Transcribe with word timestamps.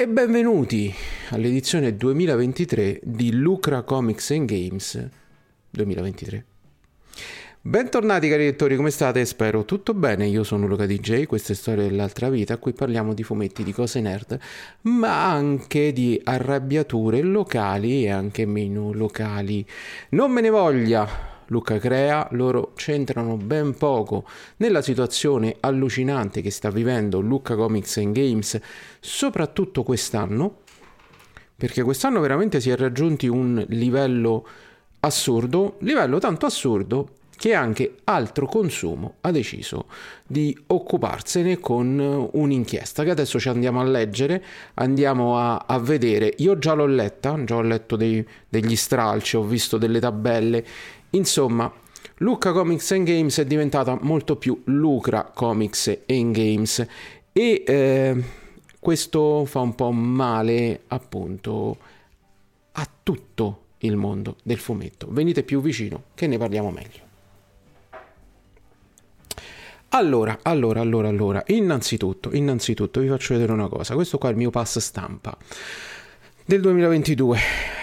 E 0.00 0.08
benvenuti 0.08 0.90
all'edizione 1.28 1.94
2023 1.94 3.00
di 3.02 3.32
Lucra 3.32 3.82
Comics 3.82 4.30
and 4.30 4.46
Games 4.46 5.08
2023. 5.68 6.44
Bentornati 7.60 8.30
cari 8.30 8.44
lettori, 8.44 8.76
come 8.76 8.88
state? 8.88 9.22
Spero 9.26 9.66
tutto 9.66 9.92
bene, 9.92 10.26
io 10.26 10.42
sono 10.42 10.66
Luca 10.66 10.86
DJ, 10.86 11.26
questa 11.26 11.52
è 11.52 11.54
Storia 11.54 11.82
dell'altra 11.82 12.30
vita, 12.30 12.56
qui 12.56 12.72
parliamo 12.72 13.12
di 13.12 13.22
fumetti, 13.22 13.62
di 13.62 13.72
cose 13.72 14.00
nerd, 14.00 14.38
ma 14.84 15.30
anche 15.30 15.92
di 15.92 16.18
arrabbiature 16.24 17.20
locali 17.20 18.04
e 18.04 18.08
anche 18.08 18.46
meno 18.46 18.94
locali. 18.94 19.66
Non 20.12 20.30
me 20.30 20.40
ne 20.40 20.48
voglia, 20.48 21.29
Luca 21.50 21.78
Crea, 21.78 22.28
loro 22.32 22.72
c'entrano 22.74 23.36
ben 23.36 23.74
poco 23.74 24.24
nella 24.58 24.82
situazione 24.82 25.56
allucinante 25.60 26.40
che 26.42 26.50
sta 26.50 26.70
vivendo 26.70 27.20
Luca 27.20 27.56
Comics 27.56 27.96
and 27.98 28.14
Games, 28.14 28.58
soprattutto 29.00 29.82
quest'anno, 29.82 30.60
perché 31.56 31.82
quest'anno 31.82 32.20
veramente 32.20 32.60
si 32.60 32.70
è 32.70 32.76
raggiunti 32.76 33.26
un 33.26 33.64
livello 33.68 34.46
assurdo, 35.00 35.76
livello 35.80 36.18
tanto 36.18 36.46
assurdo 36.46 37.14
che 37.40 37.54
anche 37.54 37.96
altro 38.04 38.44
consumo 38.44 39.14
ha 39.22 39.30
deciso 39.30 39.86
di 40.26 40.54
occuparsene 40.66 41.58
con 41.58 42.28
un'inchiesta 42.32 43.02
che 43.02 43.08
adesso 43.08 43.40
ci 43.40 43.48
andiamo 43.48 43.80
a 43.80 43.84
leggere, 43.84 44.44
andiamo 44.74 45.38
a, 45.38 45.64
a 45.66 45.78
vedere. 45.78 46.34
Io 46.36 46.58
già 46.58 46.74
l'ho 46.74 46.84
letta, 46.84 47.42
già 47.44 47.56
ho 47.56 47.62
letto 47.62 47.96
dei, 47.96 48.22
degli 48.46 48.76
stralci, 48.76 49.36
ho 49.36 49.42
visto 49.42 49.78
delle 49.78 50.00
tabelle, 50.00 50.62
insomma. 51.10 51.72
Lucca 52.22 52.52
Comics 52.52 52.90
and 52.92 53.06
Games 53.06 53.38
è 53.38 53.46
diventata 53.46 53.98
molto 54.02 54.36
più 54.36 54.60
Lucra 54.64 55.24
Comics 55.24 56.02
and 56.06 56.34
Games 56.34 56.86
e 57.32 57.64
eh, 57.66 58.22
questo 58.78 59.44
fa 59.46 59.60
un 59.60 59.74
po' 59.74 59.90
male 59.90 60.82
appunto 60.88 61.78
a 62.72 62.88
tutto 63.02 63.64
il 63.78 63.96
mondo 63.96 64.36
del 64.42 64.58
fumetto. 64.58 65.06
Venite 65.10 65.42
più 65.42 65.60
vicino 65.60 66.04
che 66.14 66.26
ne 66.26 66.36
parliamo 66.36 66.70
meglio. 66.70 67.08
Allora, 69.92 70.38
allora, 70.42 70.80
allora, 70.80 71.08
allora, 71.08 71.42
innanzitutto, 71.48 72.32
innanzitutto 72.32 73.00
vi 73.00 73.08
faccio 73.08 73.34
vedere 73.34 73.52
una 73.52 73.68
cosa. 73.68 73.94
Questo 73.94 74.18
qua 74.18 74.28
è 74.28 74.32
il 74.32 74.38
mio 74.38 74.50
pass 74.50 74.78
stampa 74.78 75.36
del 76.44 76.60
2022. 76.60 77.38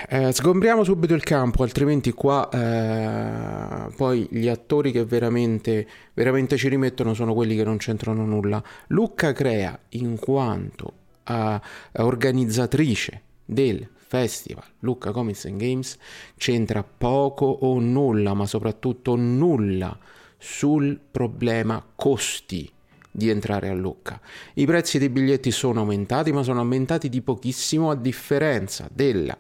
Eh, 0.10 0.32
sgombriamo 0.32 0.86
subito 0.86 1.14
il 1.14 1.24
campo, 1.24 1.64
altrimenti 1.64 2.14
qua 2.14 2.50
eh, 2.50 3.94
poi 3.94 4.26
gli 4.32 4.48
attori 4.48 4.94
che 4.94 5.04
veramente, 5.04 5.86
veramente 6.14 6.56
ci 6.56 6.70
rimettono 6.70 7.14
sono 7.14 7.34
quelli 7.34 7.58
che 7.58 7.66
non 7.66 7.76
c'entrano 7.76 8.26
nulla. 8.26 8.64
Lucca 8.88 9.34
Crea, 9.34 9.78
in 9.90 10.18
quanto 10.18 10.94
eh, 11.26 11.60
organizzatrice 11.98 13.22
del 13.44 13.86
Festival 13.96 14.64
Lucca 14.80 15.12
Comics 15.12 15.44
and 15.44 15.60
Games, 15.60 15.98
c'entra 16.38 16.86
poco 16.86 17.46
o 17.46 17.78
nulla, 17.78 18.34
ma 18.34 18.46
soprattutto 18.46 19.18
nulla 19.18 19.98
sul 20.38 20.98
problema 21.12 21.86
costi 21.96 22.72
di 23.12 23.28
entrare 23.28 23.68
a 23.68 23.74
Lucca. 23.74 24.22
I 24.54 24.66
prezzi 24.66 25.00
dei 25.00 25.10
biglietti 25.10 25.52
sono 25.52 25.82
aumentati, 25.82 26.32
ma 26.32 26.44
sono 26.44 26.60
aumentati 26.60 27.10
di 27.10 27.22
pochissimo 27.22 27.90
a 27.90 27.96
differenza 27.96 28.88
della 28.90 29.38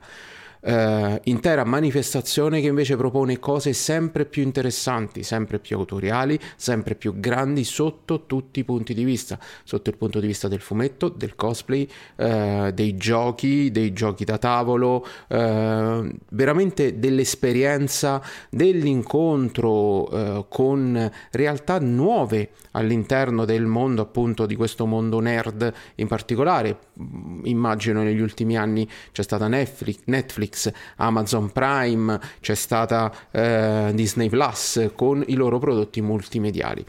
eh, 0.62 1.22
intera 1.26 1.64
manifestazione 1.64 2.62
che 2.62 2.68
invece 2.68 2.96
propone 2.96 3.40
cose 3.40 3.74
sempre 3.74 4.26
più 4.26 4.44
interessanti, 4.44 5.24
sempre 5.24 5.60
più 5.60 5.78
autoriali, 5.78 6.40
sempre 6.56 6.96
più 6.96 7.20
grandi 7.20 7.64
sotto 7.64 8.26
tutti 8.26 8.60
i 8.60 8.64
punti 8.64 8.94
di 8.94 9.04
vista, 9.04 9.40
sotto 9.64 9.90
il 9.90 9.98
punto 9.98 10.20
di 10.20 10.28
vista 10.28 10.48
del 10.48 10.62
fumetto, 10.62 11.10
del 11.10 11.36
cosplay, 11.36 11.88
eh, 12.16 12.72
dei 12.74 12.96
giochi, 12.96 13.72
dei 13.72 13.94
giochi 13.94 14.26
da 14.26 14.38
tavolo, 14.38 15.06
eh, 15.28 16.16
veramente 16.30 17.00
dell'esperienza, 17.00 18.22
dell'incontro 18.50 20.10
eh, 20.10 20.46
con 20.50 21.12
realtà 21.32 21.80
nuove 21.80 22.50
all'interno 22.72 23.46
del 23.46 23.66
mondo 23.66 24.02
appunto 24.02 24.46
di 24.46 24.56
questo 24.56 24.86
mondo 24.86 25.20
nerd 25.20 25.74
in 25.96 26.08
particolare. 26.08 26.78
Immagino 27.44 28.04
negli 28.04 28.20
ultimi 28.20 28.58
anni 28.58 28.88
c'è 29.12 29.24
stata 29.24 29.48
Netflix, 29.48 30.00
Netflix 30.06 30.47
Netflix, 30.48 30.72
Amazon 30.98 31.52
Prime, 31.52 32.20
c'è 32.40 32.56
stata 32.56 33.14
eh, 33.32 33.92
Disney 33.94 34.30
Plus 34.30 34.90
con 34.96 35.24
i 35.28 35.36
loro 35.36 35.60
prodotti 35.60 36.02
multimediali. 36.02 36.84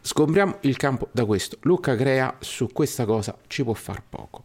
Sgombriamo 0.00 0.58
il 0.60 0.76
campo 0.76 1.08
da 1.10 1.24
questo. 1.24 1.56
Luca 1.62 1.96
Crea 1.96 2.36
su 2.38 2.68
questa 2.72 3.04
cosa 3.04 3.36
ci 3.46 3.64
può 3.64 3.74
far 3.74 4.02
poco. 4.08 4.42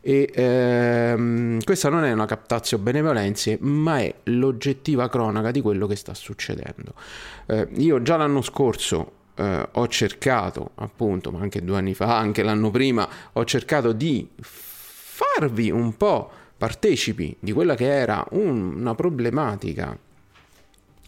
E 0.00 0.30
ehm, 0.32 1.62
questa 1.64 1.88
non 1.88 2.04
è 2.04 2.12
una 2.12 2.26
captazio 2.26 2.78
benevolenze, 2.78 3.58
ma 3.60 3.98
è 4.00 4.14
l'oggettiva 4.24 5.08
cronaca 5.08 5.50
di 5.50 5.60
quello 5.60 5.86
che 5.86 5.96
sta 5.96 6.14
succedendo. 6.14 6.94
Eh, 7.46 7.68
io 7.76 8.00
già 8.02 8.16
l'anno 8.16 8.42
scorso 8.42 9.12
eh, 9.34 9.68
ho 9.72 9.88
cercato, 9.88 10.72
appunto, 10.76 11.30
ma 11.30 11.40
anche 11.40 11.64
due 11.64 11.78
anni 11.78 11.94
fa, 11.94 12.18
anche 12.18 12.42
l'anno 12.42 12.70
prima, 12.70 13.08
ho 13.32 13.44
cercato 13.44 13.92
di 13.92 14.28
farvi 14.40 15.70
un 15.70 15.96
po' 15.96 16.30
partecipi 16.58 17.36
di 17.38 17.52
quella 17.52 17.76
che 17.76 17.86
era 17.86 18.26
un, 18.32 18.74
una 18.76 18.94
problematica 18.94 19.96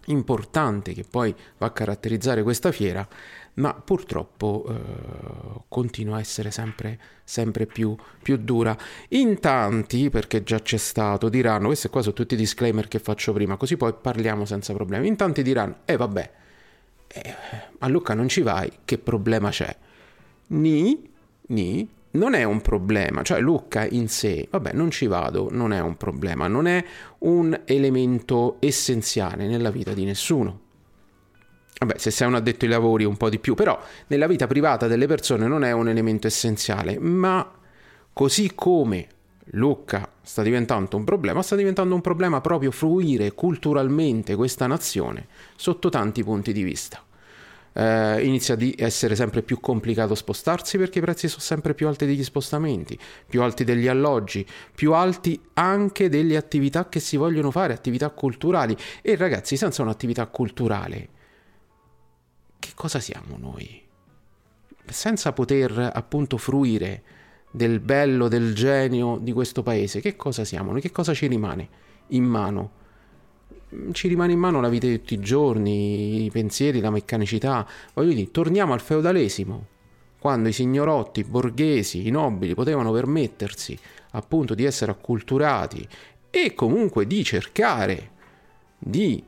importante 0.06 0.93
che 0.93 1.05
poi 1.09 1.34
va 1.59 1.66
a 1.66 1.71
caratterizzare 1.71 2.43
questa 2.43 2.72
fiera, 2.72 3.06
ma 3.55 3.75
purtroppo 3.75 4.65
eh, 4.69 5.62
continua 5.69 6.16
a 6.16 6.21
essere 6.21 6.50
sempre, 6.50 6.99
sempre 7.25 7.66
più, 7.66 7.97
più, 8.22 8.37
dura. 8.37 8.77
In 9.09 9.41
tanti, 9.41 10.09
perché 10.09 10.43
già 10.43 10.60
c'è 10.60 10.77
stato, 10.77 11.28
diranno, 11.28 11.66
questi 11.66 11.89
qua 11.89 12.03
sono 12.03 12.15
tutti 12.15 12.34
i 12.34 12.37
disclaimer 12.37 12.89
che 12.89 12.99
faccio 12.99 13.33
prima, 13.33 13.56
così 13.56 13.77
poi 13.77 13.93
parliamo 13.93 14.44
senza 14.44 14.72
problemi. 14.72 15.09
In 15.09 15.16
tanti 15.16 15.43
diranno, 15.43 15.78
eh 15.84 15.97
vabbè, 15.97 16.31
eh, 17.09 17.34
a 17.78 17.89
Lucca 17.89 18.15
non 18.15 18.28
ci 18.28 18.43
vai, 18.43 18.71
che 18.84 18.99
problema 18.99 19.50
c'è? 19.50 19.77
Ni, 20.49 21.09
ni, 21.49 21.89
non 22.12 22.34
è 22.34 22.43
un 22.43 22.60
problema, 22.60 23.22
cioè 23.22 23.41
Lucca 23.41 23.87
in 23.87 24.09
sé, 24.09 24.48
vabbè, 24.50 24.72
non 24.72 24.91
ci 24.91 25.06
vado, 25.06 25.48
non 25.50 25.72
è 25.72 25.81
un 25.81 25.97
problema, 25.97 26.48
non 26.48 26.66
è 26.66 26.84
un 27.19 27.60
elemento 27.65 28.56
essenziale 28.59 29.47
nella 29.47 29.71
vita 29.71 29.93
di 29.93 30.04
nessuno. 30.04 30.60
Vabbè, 31.78 31.98
se 31.98 32.10
sei 32.10 32.28
un 32.28 32.34
addetto 32.34 32.65
ai 32.65 32.71
lavori 32.71 33.04
un 33.04 33.16
po' 33.16 33.31
di 33.31 33.38
più, 33.38 33.54
però 33.54 33.81
nella 34.09 34.26
vita 34.26 34.47
privata 34.47 34.87
delle 34.87 35.06
persone 35.06 35.47
non 35.47 35.65
è 35.65 35.72
un 35.72 35.88
elemento 35.88 36.26
essenziale, 36.26 36.98
ma 36.98 37.48
così 38.12 38.53
come 38.54 39.06
Lucca 39.53 40.10
sta 40.21 40.42
diventando 40.42 40.97
un 40.97 41.04
problema, 41.04 41.42
sta 41.42 41.56
diventando 41.56 41.94
un 41.94 42.00
problema 42.00 42.41
proprio 42.41 42.71
fruire 42.71 43.32
culturalmente 43.32 44.34
questa 44.34 44.66
nazione 44.66 45.27
sotto 45.56 45.88
tanti 45.88 46.22
punti 46.22 46.53
di 46.53 46.62
vista 46.62 47.03
eh, 47.72 48.25
inizia 48.25 48.54
ad 48.54 48.72
essere 48.76 49.14
sempre 49.14 49.42
più 49.42 49.60
complicato 49.60 50.14
spostarsi 50.14 50.78
perché 50.78 50.98
i 50.98 51.03
prezzi 51.03 51.28
sono 51.28 51.42
sempre 51.42 51.75
più 51.75 51.86
alti 51.86 52.06
degli 52.06 52.25
spostamenti, 52.25 52.98
più 53.28 53.42
alti 53.42 53.65
degli 53.65 53.89
alloggi, 53.89 54.47
più 54.74 54.92
alti 54.92 55.41
anche 55.54 56.09
delle 56.09 56.36
attività 56.36 56.89
che 56.89 57.00
si 57.00 57.16
vogliono 57.16 57.50
fare, 57.50 57.72
attività 57.72 58.10
culturali. 58.10 58.77
E 59.03 59.16
ragazzi, 59.16 59.56
senza 59.56 59.83
un'attività 59.83 60.27
culturale, 60.27 61.09
che 62.59 62.71
cosa 62.74 63.00
siamo 63.00 63.36
noi? 63.39 63.83
Senza 64.86 65.33
poter 65.33 65.91
appunto 65.95 66.36
fruire 66.36 67.03
del 67.53 67.80
bello, 67.80 68.28
del 68.28 68.54
genio 68.54 69.18
di 69.21 69.33
questo 69.33 69.62
paese, 69.62 70.00
che 70.00 70.16
cosa 70.16 70.45
siamo? 70.45 70.72
Che 70.74 70.91
cosa 70.91 71.15
ci 71.15 71.27
rimane 71.27 71.68
in 72.09 72.24
mano? 72.24 72.78
Ci 73.93 74.09
rimane 74.09 74.33
in 74.33 74.39
mano 74.39 74.61
la 74.61 74.69
vita 74.69 74.87
di 74.87 74.99
tutti 74.99 75.15
i 75.15 75.21
giorni, 75.21 76.25
i 76.25 76.31
pensieri, 76.31 76.81
la 76.81 76.91
meccanicità. 76.91 77.67
Voglio 77.95 78.13
dire, 78.13 78.31
torniamo 78.31 78.72
al 78.72 78.81
feudalesimo, 78.81 79.67
quando 80.19 80.49
i 80.49 80.53
signorotti, 80.53 81.21
i 81.21 81.25
borghesi, 81.25 82.07
i 82.07 82.11
nobili 82.11 82.55
potevano 82.55 82.93
permettersi 82.93 83.78
appunto 84.13 84.55
di 84.55 84.65
essere 84.65 84.91
acculturati 84.91 85.87
e 86.31 86.55
comunque 86.55 87.07
di 87.07 87.25
cercare 87.25 88.11
di 88.78 89.22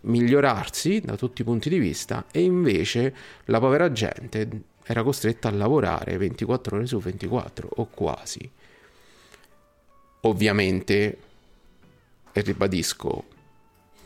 migliorarsi 0.00 1.00
da 1.00 1.16
tutti 1.16 1.42
i 1.42 1.44
punti 1.44 1.68
di 1.68 1.78
vista 1.78 2.26
e 2.30 2.42
invece 2.42 3.14
la 3.46 3.58
povera 3.58 3.90
gente 3.90 4.48
era 4.84 5.02
costretta 5.02 5.48
a 5.48 5.52
lavorare 5.52 6.16
24 6.16 6.76
ore 6.76 6.86
su 6.86 6.98
24 6.98 7.68
o 7.76 7.88
quasi. 7.90 8.50
Ovviamente, 10.22 11.18
e 12.32 12.40
ribadisco, 12.40 13.24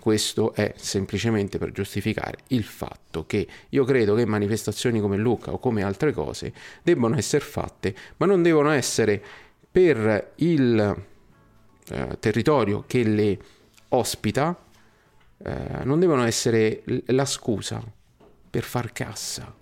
questo 0.02 0.52
è 0.52 0.75
semplicemente 0.76 1.58
per 1.58 1.70
giustificare 1.70 2.38
il 2.49 2.64
fatto 2.64 3.25
che 3.25 3.46
io 3.69 3.84
credo 3.84 4.16
che 4.16 4.26
manifestazioni 4.26 4.99
come 4.99 5.16
Lucca 5.16 5.52
o 5.52 5.60
come 5.60 5.84
altre 5.84 6.12
cose 6.12 6.52
debbano 6.82 7.16
essere 7.16 7.44
fatte, 7.44 7.94
ma 8.16 8.26
non 8.26 8.43
devono 8.43 8.70
essere 8.70 9.22
per 9.70 10.32
il 10.38 11.04
eh, 11.88 12.16
territorio 12.19 12.82
che 12.84 13.04
le 13.04 13.38
ospita, 13.90 14.60
eh, 15.38 15.84
non 15.84 16.00
devono 16.00 16.25
essere 16.25 16.82
la 17.06 17.25
scusa 17.25 17.81
per 18.50 18.64
far 18.64 18.90
cassa 18.90 19.55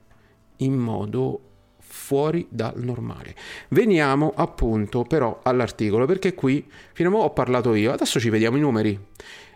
in 0.57 0.73
modo 0.73 1.49
fuori 1.81 2.47
dal 2.49 2.83
normale. 2.83 3.35
Veniamo 3.69 4.33
appunto 4.35 5.03
però 5.03 5.41
all'articolo 5.43 6.07
perché 6.07 6.33
qui 6.33 6.67
fino 6.95 7.11
a 7.11 7.15
ora 7.15 7.25
ho 7.25 7.33
parlato 7.35 7.75
io, 7.75 7.93
adesso 7.93 8.19
ci 8.19 8.31
vediamo 8.31 8.57
i 8.57 8.61
numeri 8.61 8.99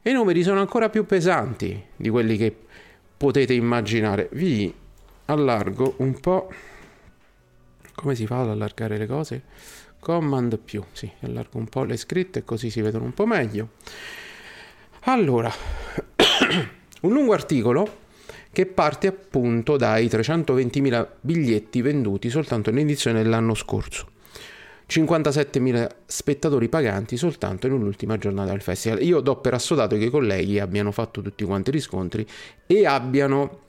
e 0.06 0.10
i 0.10 0.12
numeri 0.12 0.42
sono 0.42 0.60
ancora 0.60 0.90
più 0.90 1.06
pesanti 1.06 1.82
di 1.96 2.10
quelli 2.10 2.36
che 2.36 2.54
potete 3.16 3.54
immaginare. 3.54 4.28
Vi 4.32 4.72
allargo 5.24 5.94
un 5.98 6.20
po'. 6.20 6.52
Come 7.94 8.14
si 8.14 8.26
fa 8.26 8.42
ad 8.42 8.50
allargare 8.50 8.98
le 8.98 9.06
cose? 9.06 9.42
Command 9.98 10.58
più, 10.58 10.84
sì, 10.92 11.10
allargo 11.20 11.56
un 11.56 11.68
po' 11.68 11.84
le 11.84 11.96
scritte 11.96 12.44
così 12.44 12.68
si 12.68 12.82
vedono 12.82 13.04
un 13.04 13.14
po' 13.14 13.24
meglio. 13.24 13.70
Allora, 15.04 15.50
un 17.00 17.10
lungo 17.10 17.32
articolo 17.32 18.02
che 18.52 18.66
parte 18.66 19.06
appunto 19.06 19.78
dai 19.78 20.04
320.000 20.04 21.08
biglietti 21.22 21.80
venduti 21.80 22.28
soltanto 22.28 22.70
nell'edizione 22.70 23.22
dell'anno 23.22 23.54
scorso. 23.54 24.08
57.000 24.94 25.90
spettatori 26.06 26.68
paganti 26.68 27.16
soltanto 27.16 27.66
nell'ultima 27.66 28.16
giornata 28.16 28.52
del 28.52 28.60
festival. 28.60 29.02
Io 29.02 29.18
do 29.18 29.36
per 29.36 29.54
assodato 29.54 29.96
che 29.96 30.04
i 30.04 30.10
colleghi 30.10 30.60
abbiano 30.60 30.92
fatto 30.92 31.20
tutti 31.20 31.42
quanti 31.42 31.70
i 31.70 31.72
riscontri 31.72 32.24
e 32.64 32.86
abbiano 32.86 33.62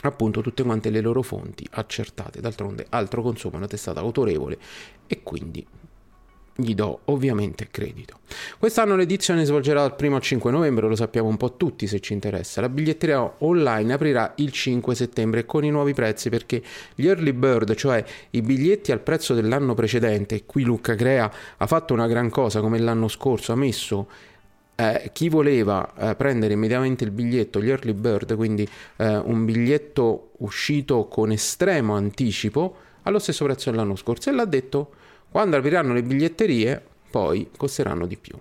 appunto 0.00 0.40
tutte 0.40 0.62
quante 0.62 0.88
le 0.88 1.02
loro 1.02 1.20
fonti 1.20 1.66
accertate. 1.72 2.40
D'altronde 2.40 2.86
altro 2.88 3.20
consumo 3.20 3.58
una 3.58 3.66
testata 3.66 4.00
autorevole 4.00 4.58
e 5.06 5.22
quindi 5.22 5.66
gli 6.60 6.74
do 6.74 7.02
ovviamente 7.04 7.68
credito. 7.70 8.18
Quest'anno 8.58 8.96
l'edizione 8.96 9.44
svolgerà 9.44 9.82
dal 9.82 9.94
1 9.96 10.16
al 10.16 10.20
5 10.20 10.50
novembre, 10.50 10.88
lo 10.88 10.96
sappiamo 10.96 11.28
un 11.28 11.36
po' 11.36 11.56
tutti 11.56 11.86
se 11.86 12.00
ci 12.00 12.14
interessa. 12.14 12.60
La 12.60 12.68
biglietteria 12.68 13.34
online 13.38 13.92
aprirà 13.92 14.32
il 14.38 14.50
5 14.50 14.92
settembre 14.96 15.46
con 15.46 15.64
i 15.64 15.70
nuovi 15.70 15.94
prezzi 15.94 16.30
perché 16.30 16.60
gli 16.96 17.06
early 17.06 17.32
bird, 17.32 17.76
cioè 17.76 18.04
i 18.30 18.42
biglietti 18.42 18.90
al 18.90 18.98
prezzo 18.98 19.34
dell'anno 19.34 19.74
precedente, 19.74 20.46
qui 20.46 20.64
Luca 20.64 20.96
Crea 20.96 21.30
ha 21.58 21.66
fatto 21.68 21.94
una 21.94 22.08
gran 22.08 22.28
cosa 22.28 22.58
come 22.58 22.80
l'anno 22.80 23.06
scorso, 23.06 23.52
ha 23.52 23.56
messo 23.56 24.08
eh, 24.74 25.10
chi 25.12 25.28
voleva 25.28 25.94
eh, 25.96 26.16
prendere 26.16 26.54
immediatamente 26.54 27.04
il 27.04 27.12
biglietto, 27.12 27.62
gli 27.62 27.70
early 27.70 27.92
bird, 27.92 28.34
quindi 28.34 28.68
eh, 28.96 29.16
un 29.16 29.44
biglietto 29.44 30.30
uscito 30.38 31.06
con 31.06 31.30
estremo 31.30 31.94
anticipo, 31.94 32.76
allo 33.02 33.20
stesso 33.20 33.44
prezzo 33.44 33.70
dell'anno 33.70 33.94
scorso 33.94 34.28
e 34.28 34.32
l'ha 34.32 34.44
detto 34.44 34.90
quando 35.30 35.56
apriranno 35.56 35.92
le 35.92 36.02
biglietterie, 36.02 36.82
poi 37.10 37.50
costeranno 37.56 38.06
di 38.06 38.16
più. 38.16 38.36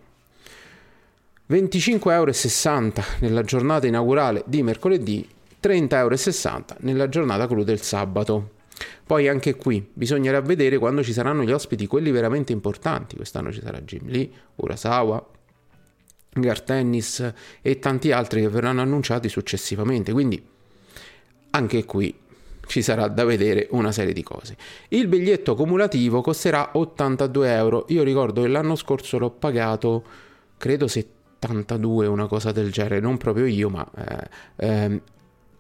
25,60 1.49 2.11
euro 2.11 3.03
nella 3.19 3.43
giornata 3.43 3.87
inaugurale 3.87 4.43
di 4.45 4.61
mercoledì, 4.63 5.27
30,60 5.61 5.93
euro 5.95 6.65
nella 6.79 7.09
giornata 7.09 7.47
clou 7.47 7.63
del 7.63 7.81
sabato. 7.81 8.55
Poi 9.05 9.27
anche 9.27 9.55
qui 9.55 9.85
bisognerà 9.91 10.41
vedere 10.41 10.77
quando 10.77 11.03
ci 11.03 11.13
saranno 11.13 11.43
gli 11.43 11.51
ospiti, 11.51 11.87
quelli 11.87 12.11
veramente 12.11 12.51
importanti. 12.51 13.15
Quest'anno 13.15 13.51
ci 13.51 13.61
sarà 13.61 13.79
Jim 13.81 14.07
Lee, 14.07 14.29
Urasawa, 14.55 15.25
Gar 16.33 16.61
Tennis 16.61 17.33
e 17.61 17.79
tanti 17.79 18.11
altri 18.11 18.41
che 18.41 18.49
verranno 18.49 18.81
annunciati 18.81 19.29
successivamente. 19.29 20.11
Quindi 20.11 20.45
anche 21.51 21.85
qui 21.85 22.13
ci 22.67 22.81
sarà 22.81 23.07
da 23.07 23.25
vedere 23.25 23.67
una 23.71 23.91
serie 23.91 24.13
di 24.13 24.23
cose. 24.23 24.55
Il 24.89 25.07
biglietto 25.07 25.55
cumulativo 25.55 26.21
costerà 26.21 26.69
82 26.73 27.53
euro. 27.53 27.85
Io 27.89 28.03
ricordo 28.03 28.43
che 28.43 28.47
l'anno 28.47 28.75
scorso 28.75 29.17
l'ho 29.17 29.31
pagato, 29.31 30.03
credo 30.57 30.87
72, 30.87 32.05
una 32.05 32.27
cosa 32.27 32.51
del 32.51 32.71
genere, 32.71 32.99
non 32.99 33.17
proprio 33.17 33.45
io, 33.45 33.69
ma 33.69 33.87
eh, 33.95 34.29
eh, 34.57 35.01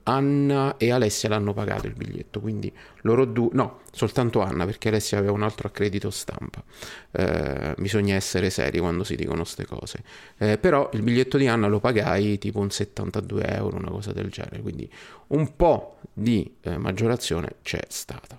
Anna 0.07 0.77
e 0.77 0.89
Alessia 0.89 1.27
l'hanno 1.27 1.53
pagato 1.53 1.85
il 1.85 1.93
biglietto, 1.93 2.39
quindi 2.39 2.73
loro 3.01 3.25
due, 3.25 3.49
no, 3.51 3.81
soltanto 3.91 4.39
Anna 4.41 4.65
perché 4.65 4.87
Alessia 4.87 5.17
aveva 5.17 5.33
un 5.33 5.43
altro 5.43 5.67
accredito 5.67 6.09
stampa. 6.09 6.63
Eh, 7.11 7.75
bisogna 7.77 8.15
essere 8.15 8.49
seri 8.49 8.79
quando 8.79 9.03
si 9.03 9.17
dicono 9.17 9.41
queste 9.41 9.65
cose. 9.65 10.03
Eh, 10.37 10.57
però 10.57 10.89
il 10.93 11.01
biglietto 11.01 11.37
di 11.37 11.47
Anna 11.47 11.67
lo 11.67 11.81
pagai 11.81 12.37
tipo 12.37 12.59
un 12.59 12.69
72 12.69 13.43
euro, 13.47 13.75
una 13.75 13.89
cosa 13.89 14.13
del 14.13 14.29
genere, 14.29 14.61
quindi 14.61 14.89
un 15.27 15.55
po' 15.57 15.97
di 16.13 16.55
eh, 16.61 16.77
maggiorazione 16.77 17.55
c'è 17.61 17.81
stata. 17.89 18.37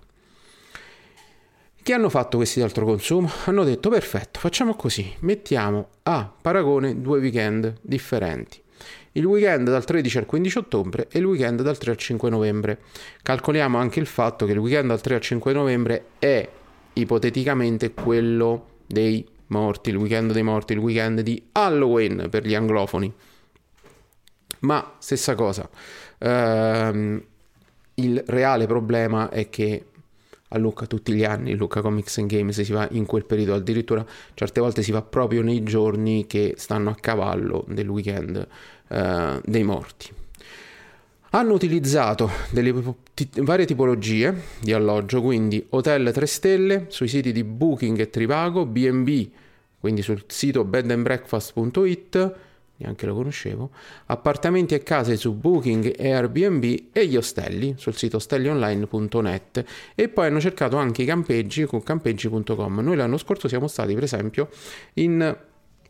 Che 1.83 1.93
hanno 1.93 2.09
fatto 2.09 2.39
questi 2.39 2.61
di 2.61 2.65
altro 2.65 2.87
consumo? 2.87 3.31
Hanno 3.45 3.65
detto 3.65 3.91
perfetto, 3.91 4.41
facciamo 4.41 4.75
così, 4.75 5.15
mettiamo 5.21 5.89
a 6.05 6.33
paragone 6.41 6.99
due 7.01 7.19
weekend 7.19 7.75
differenti 7.83 8.63
il 9.13 9.25
weekend 9.25 9.69
dal 9.69 9.85
13 9.85 10.19
al 10.19 10.27
15 10.27 10.59
ottobre 10.59 11.09
e 11.11 11.19
il 11.19 11.25
weekend 11.25 11.63
dal 11.63 11.79
3 11.79 11.91
al 11.91 11.97
5 11.97 12.31
novembre. 12.31 12.79
Calcoliamo 13.23 13.79
anche 13.79 14.01
il 14.01 14.07
fatto 14.07 14.47
che 14.47 14.53
il 14.53 14.59
weekend 14.59 14.89
dal 14.89 15.01
3 15.01 15.15
al 15.17 15.21
5 15.21 15.53
novembre 15.53 16.05
è 16.19 16.49
ipoteticamente 16.95 17.93
quello 17.93 18.67
dei 18.87 19.27
morti, 19.49 19.91
il 19.91 19.97
weekend 19.97 20.33
dei 20.33 20.43
morti, 20.43 20.73
il 20.73 20.79
weekend 20.79 21.21
di 21.21 21.43
Halloween 21.53 22.29
per 22.31 22.47
gli 22.47 22.55
anglofoni. 22.55 23.13
Ma 24.61 24.95
stessa 24.99 25.35
cosa, 25.35 25.69
ehm, 26.19 27.23
il 27.95 28.23
reale 28.27 28.67
problema 28.67 29.29
è 29.31 29.49
che 29.49 29.85
a 30.49 30.59
Lucca 30.59 30.87
tutti 30.87 31.13
gli 31.13 31.25
anni, 31.25 31.55
Lucca 31.55 31.81
Comics 31.81 32.19
and 32.19 32.29
Games 32.29 32.61
si 32.61 32.73
va 32.73 32.89
in 32.93 33.07
quel 33.07 33.25
periodo, 33.25 33.55
addirittura 33.55 34.05
certe 34.35 34.61
volte 34.61 34.83
si 34.83 34.93
va 34.93 35.03
proprio 35.03 35.43
nei 35.43 35.63
giorni 35.63 36.27
che 36.27 36.55
stanno 36.57 36.91
a 36.91 36.95
cavallo 36.95 37.65
del 37.69 37.89
weekend 37.89 38.47
eh, 38.89 39.41
dei 39.45 39.63
morti. 39.63 40.13
Hanno 41.31 41.53
utilizzato 41.53 42.31
delle 42.51 42.73
t- 43.13 43.43
varie 43.43 43.67
tipologie 43.67 44.35
di 44.61 44.73
alloggio, 44.73 45.21
quindi 45.21 45.65
hotel 45.71 46.11
3 46.11 46.27
stelle 46.27 46.87
sui 46.89 47.09
siti 47.09 47.33
di 47.33 47.45
Booking 47.45 47.99
e 47.99 48.09
Trivago, 48.09 48.65
B&B, 48.65 49.29
quindi 49.79 50.01
sul 50.01 50.25
sito 50.27 50.65
bedandbreakfast.it, 50.65 52.35
neanche 52.77 53.05
lo 53.05 53.15
conoscevo, 53.15 53.71
appartamenti 54.07 54.75
e 54.75 54.83
case 54.83 55.17
su 55.17 55.35
Booking 55.35 55.93
e 55.99 56.13
Airbnb 56.13 56.65
e 56.93 57.07
gli 57.07 57.17
ostelli 57.17 57.75
sul 57.77 57.95
sito 57.95 58.17
ostellionline.net 58.17 59.65
e 59.95 60.09
poi 60.09 60.29
hanno 60.29 60.41
cercato 60.41 60.77
anche 60.79 61.03
i 61.03 61.05
campeggi 61.05 61.65
con 61.67 61.83
campeggi.com. 61.83 62.81
Noi 62.81 62.97
l'anno 62.97 63.19
scorso 63.19 63.49
siamo 63.49 63.69
stati 63.69 63.93
per 63.93 64.05
esempio 64.05 64.49
in 64.95 65.37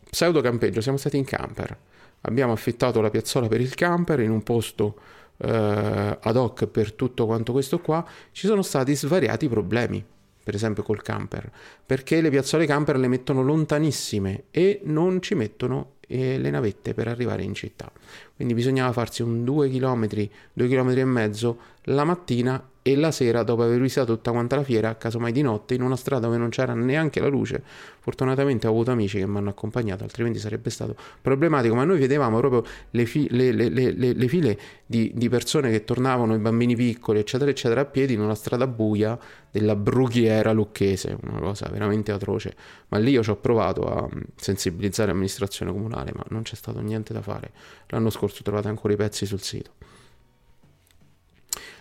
pseudo 0.09 0.41
campeggio, 0.41 0.81
siamo 0.81 0.97
stati 0.97 1.15
in 1.15 1.23
camper 1.23 1.77
abbiamo 2.21 2.51
affittato 2.51 3.01
la 3.01 3.09
piazzola 3.09 3.47
per 3.47 3.61
il 3.61 3.73
camper 3.75 4.19
in 4.21 4.31
un 4.31 4.43
posto 4.43 4.95
eh, 5.37 6.17
ad 6.21 6.35
hoc 6.35 6.67
per 6.67 6.93
tutto 6.93 7.25
quanto 7.25 7.51
questo 7.51 7.79
qua, 7.79 8.05
ci 8.31 8.47
sono 8.47 8.61
stati 8.61 8.95
svariati 8.95 9.47
problemi, 9.47 10.03
per 10.43 10.55
esempio 10.55 10.83
col 10.83 11.01
camper, 11.01 11.49
perché 11.85 12.21
le 12.21 12.29
piazzole 12.29 12.65
camper 12.65 12.97
le 12.97 13.07
mettono 13.07 13.41
lontanissime 13.43 14.45
e 14.51 14.81
non 14.83 15.21
ci 15.21 15.35
mettono 15.35 15.93
eh, 16.07 16.37
le 16.37 16.49
navette 16.49 16.93
per 16.93 17.07
arrivare 17.07 17.43
in 17.43 17.53
città. 17.53 17.91
Quindi 18.35 18.53
bisognava 18.53 18.91
farsi 18.91 19.21
un 19.21 19.43
2 19.43 19.69
km, 19.69 20.07
2 20.53 20.67
km 20.67 20.89
e 20.89 21.05
mezzo 21.05 21.59
la 21.83 22.03
mattina 22.03 22.61
e 22.91 22.95
la 22.95 23.11
sera, 23.11 23.43
dopo 23.43 23.63
aver 23.63 23.79
visitato 23.79 24.15
tutta 24.15 24.31
quanta 24.31 24.55
la 24.55 24.63
fiera, 24.63 24.97
casomai 24.97 25.31
di 25.31 25.41
notte, 25.41 25.75
in 25.75 25.81
una 25.81 25.95
strada 25.95 26.25
dove 26.25 26.37
non 26.37 26.49
c'era 26.49 26.73
neanche 26.73 27.19
la 27.19 27.27
luce. 27.27 27.61
Fortunatamente 27.99 28.65
ho 28.65 28.71
avuto 28.71 28.91
amici 28.91 29.19
che 29.19 29.27
mi 29.27 29.37
hanno 29.37 29.49
accompagnato, 29.49 30.03
altrimenti 30.03 30.39
sarebbe 30.39 30.69
stato 30.69 30.95
problematico. 31.21 31.75
Ma 31.75 31.83
noi 31.83 31.99
vedevamo 31.99 32.39
proprio 32.39 32.63
le, 32.91 33.05
fi- 33.05 33.27
le, 33.29 33.51
le, 33.51 33.69
le 33.69 34.27
file 34.27 34.59
di, 34.85 35.11
di, 35.13 35.29
persone 35.29 35.69
che 35.69 35.83
tornavano, 35.83 36.33
i 36.33 36.39
bambini 36.39 36.75
piccoli, 36.75 37.19
eccetera, 37.19 37.51
eccetera, 37.51 37.81
a 37.81 37.85
piedi 37.85 38.13
in 38.13 38.21
una 38.21 38.35
strada 38.35 38.65
buia 38.65 39.17
della 39.51 39.75
brughiera 39.75 40.51
lucchese, 40.51 41.17
una 41.21 41.39
cosa 41.39 41.69
veramente 41.69 42.11
atroce. 42.11 42.55
Ma 42.87 42.97
lì 42.97 43.11
io 43.11 43.21
ci 43.21 43.29
ho 43.29 43.35
provato 43.35 43.83
a 43.83 44.09
sensibilizzare 44.35 45.09
l'amministrazione 45.09 45.71
comunale, 45.71 46.11
ma 46.15 46.23
non 46.29 46.41
c'è 46.41 46.55
stato 46.55 46.79
niente 46.79 47.13
da 47.13 47.21
fare. 47.21 47.51
L'anno 47.87 48.09
scorso 48.09 48.41
trovate 48.41 48.67
ancora 48.67 48.93
i 48.93 48.97
pezzi 48.97 49.25
sul 49.25 49.41
sito. 49.41 49.71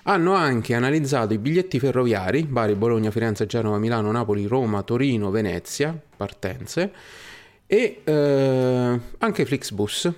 Hanno 0.08 0.32
anche 0.32 0.72
analizzato 0.74 1.34
i 1.34 1.38
biglietti 1.38 1.78
ferroviari, 1.78 2.42
Bari, 2.44 2.74
Bologna, 2.74 3.10
Firenze, 3.10 3.44
Genova, 3.44 3.76
Milano, 3.76 4.10
Napoli, 4.10 4.46
Roma, 4.46 4.82
Torino, 4.82 5.30
Venezia, 5.30 5.94
partenze, 6.16 6.90
e 7.66 8.00
eh, 8.02 9.00
anche 9.18 9.44
Flixbus. 9.44 10.10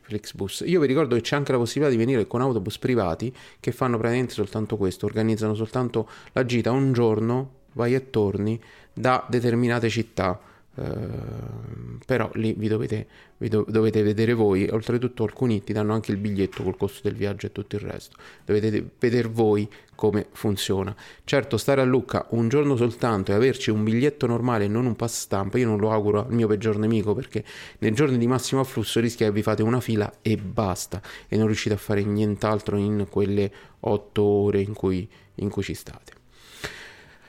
Flixbus. 0.00 0.64
Io 0.66 0.80
vi 0.80 0.88
ricordo 0.88 1.14
che 1.14 1.20
c'è 1.20 1.36
anche 1.36 1.52
la 1.52 1.58
possibilità 1.58 1.96
di 1.96 2.04
venire 2.04 2.26
con 2.26 2.40
autobus 2.40 2.78
privati 2.78 3.32
che 3.60 3.70
fanno 3.70 3.96
praticamente 3.96 4.34
soltanto 4.34 4.76
questo, 4.76 5.06
organizzano 5.06 5.54
soltanto 5.54 6.08
la 6.32 6.44
gita 6.44 6.72
un 6.72 6.92
giorno, 6.92 7.50
vai 7.74 7.94
e 7.94 8.10
torni 8.10 8.60
da 8.92 9.24
determinate 9.28 9.88
città 9.88 10.36
Ehm, 10.78 11.98
però 12.04 12.30
lì 12.34 12.54
vi 12.56 12.68
dovete, 12.68 13.06
vi 13.38 13.48
do, 13.48 13.64
dovete 13.68 14.02
vedere 14.02 14.32
voi. 14.34 14.68
Oltretutto 14.70 15.24
alcuni 15.24 15.62
ti 15.64 15.72
danno 15.72 15.92
anche 15.92 16.12
il 16.12 16.18
biglietto 16.18 16.62
col 16.62 16.76
costo 16.76 17.00
del 17.02 17.16
viaggio 17.16 17.46
e 17.46 17.52
tutto 17.52 17.76
il 17.76 17.82
resto. 17.82 18.16
Dovete 18.44 18.90
vedere 18.98 19.28
voi 19.28 19.68
come 19.94 20.26
funziona. 20.32 20.94
Certo 21.24 21.56
stare 21.56 21.80
a 21.80 21.84
Lucca 21.84 22.26
un 22.30 22.48
giorno 22.48 22.76
soltanto 22.76 23.32
e 23.32 23.34
averci 23.34 23.70
un 23.70 23.82
biglietto 23.82 24.26
normale 24.26 24.64
e 24.64 24.68
non 24.68 24.84
un 24.84 24.94
pass 24.94 25.22
stampa 25.22 25.58
io 25.58 25.66
non 25.66 25.78
lo 25.78 25.90
auguro 25.90 26.26
al 26.26 26.32
mio 26.32 26.46
peggior 26.46 26.76
nemico 26.76 27.14
perché 27.14 27.42
nei 27.78 27.92
giorni 27.92 28.18
di 28.18 28.26
massimo 28.26 28.60
afflusso 28.60 29.00
rischia 29.00 29.26
che 29.26 29.32
vi 29.32 29.42
fate 29.42 29.62
una 29.62 29.80
fila 29.80 30.12
e 30.20 30.36
basta 30.36 31.00
e 31.28 31.36
non 31.36 31.46
riuscite 31.46 31.74
a 31.74 31.78
fare 31.78 32.04
nient'altro 32.04 32.76
in 32.76 33.06
quelle 33.08 33.50
otto 33.80 34.22
ore 34.22 34.60
in 34.60 34.74
cui, 34.74 35.08
in 35.36 35.48
cui 35.48 35.62
ci 35.62 35.74
state. 35.74 36.12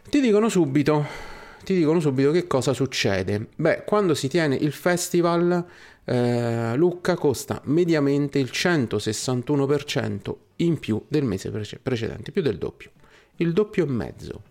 Ti 0.09 0.19
dicono 0.19 0.49
subito 0.49 1.36
ti 1.67 1.75
dicono 1.75 1.99
subito 1.99 2.31
che 2.31 2.47
cosa 2.47 2.71
succede. 2.71 3.49
Beh, 3.57 3.83
quando 3.85 4.13
si 4.13 4.29
tiene 4.29 4.55
il 4.55 4.71
festival, 4.71 5.65
eh, 6.05 6.73
Lucca 6.77 7.15
costa 7.15 7.59
mediamente 7.65 8.39
il 8.39 8.49
161% 8.53 10.35
in 10.57 10.79
più 10.79 11.03
del 11.09 11.25
mese 11.25 11.51
prece- 11.51 11.77
precedente, 11.83 12.31
più 12.31 12.41
del 12.41 12.57
doppio. 12.57 12.91
Il 13.35 13.51
doppio 13.51 13.83
e 13.83 13.87
mezzo. 13.89 14.43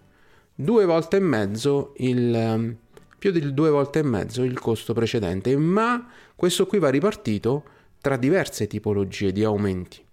Due 0.54 0.85
volte 0.85 1.16
e 1.16 1.20
mezzo 1.20 1.94
il... 1.96 2.35
Ehm, 2.35 2.76
più 3.18 3.30
di 3.30 3.54
due 3.54 3.70
volte 3.70 4.00
e 4.00 4.02
mezzo 4.02 4.42
il 4.42 4.61
costo 4.61 4.92
precedente, 4.92 5.56
ma 5.56 6.11
questo 6.35 6.66
qui 6.66 6.78
va 6.78 6.90
ripartito 6.90 7.64
tra 7.99 8.18
diverse 8.18 8.66
tipologie 8.66 9.32
di 9.32 9.42
aumenti. 9.42 10.04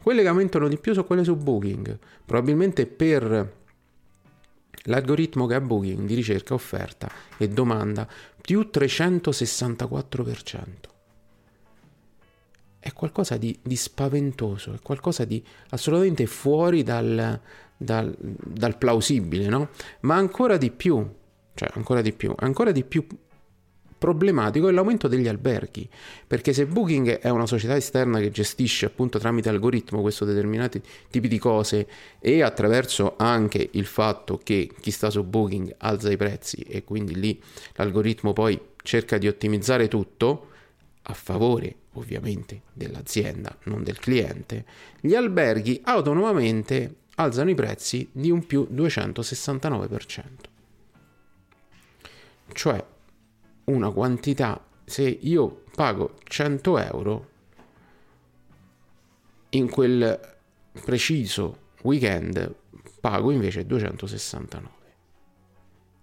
Quelle 0.00 0.22
che 0.22 0.28
aumentano 0.28 0.68
di 0.68 0.78
più 0.78 0.92
sono 0.92 1.04
quelle 1.04 1.24
su 1.24 1.34
Booking, 1.34 1.98
probabilmente 2.24 2.86
per 2.86 3.63
L'algoritmo 4.84 5.46
che 5.46 5.54
ha 5.54 5.60
Booking 5.60 6.06
di 6.06 6.14
ricerca 6.14 6.54
offerta 6.54 7.10
e 7.38 7.48
domanda 7.48 8.06
più 8.40 8.68
364%. 8.72 10.64
È 12.78 12.92
qualcosa 12.92 13.38
di, 13.38 13.58
di 13.62 13.76
spaventoso, 13.76 14.74
è 14.74 14.78
qualcosa 14.82 15.24
di 15.24 15.42
assolutamente 15.70 16.26
fuori 16.26 16.82
dal, 16.82 17.40
dal, 17.76 18.14
dal 18.18 18.76
plausibile, 18.76 19.46
no? 19.46 19.70
Ma 20.00 20.16
ancora 20.16 20.58
di 20.58 20.70
più, 20.70 21.10
cioè 21.54 21.70
ancora 21.72 22.02
di 22.02 22.12
più, 22.12 22.34
ancora 22.36 22.70
di 22.70 22.84
più 22.84 23.06
problematico 24.04 24.68
è 24.68 24.70
l'aumento 24.70 25.08
degli 25.08 25.26
alberghi, 25.26 25.88
perché 26.26 26.52
se 26.52 26.66
Booking 26.66 27.20
è 27.20 27.30
una 27.30 27.46
società 27.46 27.74
esterna 27.74 28.20
che 28.20 28.30
gestisce 28.30 28.84
appunto 28.84 29.18
tramite 29.18 29.48
algoritmo 29.48 30.02
questo 30.02 30.26
determinati 30.26 30.82
tipi 31.08 31.26
di 31.26 31.38
cose 31.38 31.88
e 32.18 32.42
attraverso 32.42 33.14
anche 33.16 33.66
il 33.72 33.86
fatto 33.86 34.38
che 34.42 34.70
chi 34.78 34.90
sta 34.90 35.08
su 35.08 35.24
Booking 35.24 35.76
alza 35.78 36.10
i 36.10 36.18
prezzi 36.18 36.58
e 36.68 36.84
quindi 36.84 37.18
lì 37.18 37.40
l'algoritmo 37.76 38.34
poi 38.34 38.60
cerca 38.82 39.16
di 39.16 39.26
ottimizzare 39.26 39.88
tutto 39.88 40.48
a 41.04 41.14
favore 41.14 41.74
ovviamente 41.94 42.60
dell'azienda, 42.74 43.56
non 43.64 43.82
del 43.82 43.98
cliente, 43.98 44.66
gli 45.00 45.14
alberghi 45.14 45.80
autonomamente 45.82 46.96
alzano 47.14 47.48
i 47.48 47.54
prezzi 47.54 48.06
di 48.12 48.30
un 48.30 48.44
più 48.44 48.68
269%. 48.70 50.22
Cioè 52.52 52.92
una 53.64 53.90
quantità, 53.90 54.62
se 54.84 55.02
io 55.02 55.64
pago 55.74 56.18
100 56.24 56.78
euro 56.78 57.28
in 59.50 59.70
quel 59.70 60.20
preciso 60.84 61.58
weekend 61.82 62.54
pago 63.00 63.30
invece 63.30 63.66
269. 63.66 64.72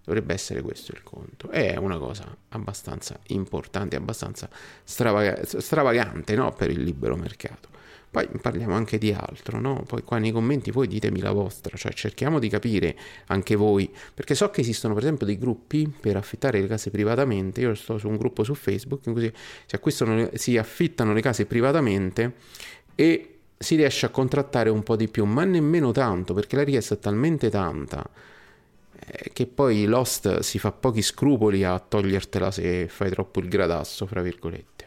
Dovrebbe 0.04 0.34
essere 0.34 0.62
questo 0.62 0.92
il 0.94 1.04
conto. 1.04 1.50
È 1.50 1.76
una 1.78 1.98
cosa 1.98 2.36
abbastanza 2.50 3.20
importante, 3.28 3.96
abbastanza 3.96 4.50
stravaga- 4.84 5.44
stravagante 5.46 6.36
no? 6.36 6.52
per 6.52 6.70
il 6.70 6.84
libero 6.84 7.16
mercato. 7.16 7.70
Poi 8.12 8.28
parliamo 8.42 8.76
anche 8.76 8.98
di 8.98 9.14
altro, 9.14 9.62
no? 9.62 9.84
Poi 9.88 10.04
qua 10.04 10.18
nei 10.18 10.32
commenti 10.32 10.70
voi 10.70 10.88
ditemi 10.88 11.22
la 11.22 11.32
vostra, 11.32 11.78
cioè 11.78 11.94
cerchiamo 11.94 12.40
di 12.40 12.50
capire 12.50 12.94
anche 13.28 13.56
voi, 13.56 13.90
perché 14.14 14.36
so 14.36 14.50
che 14.50 14.60
esistono 14.60 14.94
per 14.94 15.04
esempio 15.04 15.26
dei 15.26 15.38
gruppi 15.38 15.90
per 15.98 16.18
affittare 16.18 16.60
le 16.60 16.68
case 16.68 16.92
privatamente, 16.92 17.62
io 17.62 17.74
sto 17.74 17.98
su 17.98 18.10
un 18.10 18.18
gruppo 18.18 18.44
su 18.44 18.54
Facebook 18.54 19.06
in 19.06 19.14
cui 19.14 19.32
si, 19.66 19.76
acquistano, 19.76 20.30
si 20.34 20.58
affittano 20.58 21.14
le 21.14 21.22
case 21.22 21.46
privatamente 21.46 22.34
e 22.96 23.38
si 23.58 23.76
riesce 23.76 24.08
a 24.08 24.10
contrattare 24.10 24.70
un 24.70 24.84
po' 24.84 24.98
di 24.98 25.08
più, 25.08 25.24
ma 25.24 25.46
nemmeno 25.46 25.92
tanto, 25.92 26.34
perché 26.34 26.58
la 26.58 26.64
richiesta 26.64 26.96
è 26.96 27.00
talmente 27.00 27.50
tanta 27.50 28.06
eh, 29.06 29.32
che 29.32 29.48
poi 29.48 29.86
Lost 29.86 30.40
si 30.40 30.60
fa 30.60 30.74
pochi 30.74 31.02
scrupoli 31.02 31.64
a 31.64 31.80
togliertela 31.80 32.52
se 32.52 32.88
fai 32.90 33.10
troppo 33.10 33.40
il 33.40 33.48
gradasso, 33.48 34.06
fra 34.06 34.22
virgolette. 34.22 34.81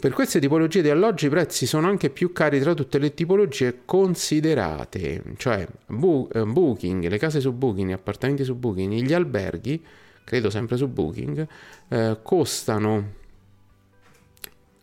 Per 0.00 0.12
queste 0.12 0.38
tipologie 0.38 0.80
di 0.80 0.90
alloggi 0.90 1.26
i 1.26 1.28
prezzi 1.28 1.66
sono 1.66 1.88
anche 1.88 2.08
più 2.10 2.30
cari 2.30 2.60
tra 2.60 2.72
tutte 2.72 2.98
le 2.98 3.14
tipologie 3.14 3.80
considerate, 3.84 5.24
cioè 5.38 5.66
bu- 5.88 6.28
eh, 6.32 6.44
Booking, 6.44 7.08
le 7.08 7.18
case 7.18 7.40
su 7.40 7.52
Booking, 7.52 7.88
gli 7.88 7.92
appartamenti 7.92 8.44
su 8.44 8.54
Booking, 8.54 8.92
gli 8.92 9.12
alberghi, 9.12 9.84
credo 10.22 10.50
sempre 10.50 10.76
su 10.76 10.86
Booking, 10.86 11.48
eh, 11.88 12.16
costano 12.22 13.12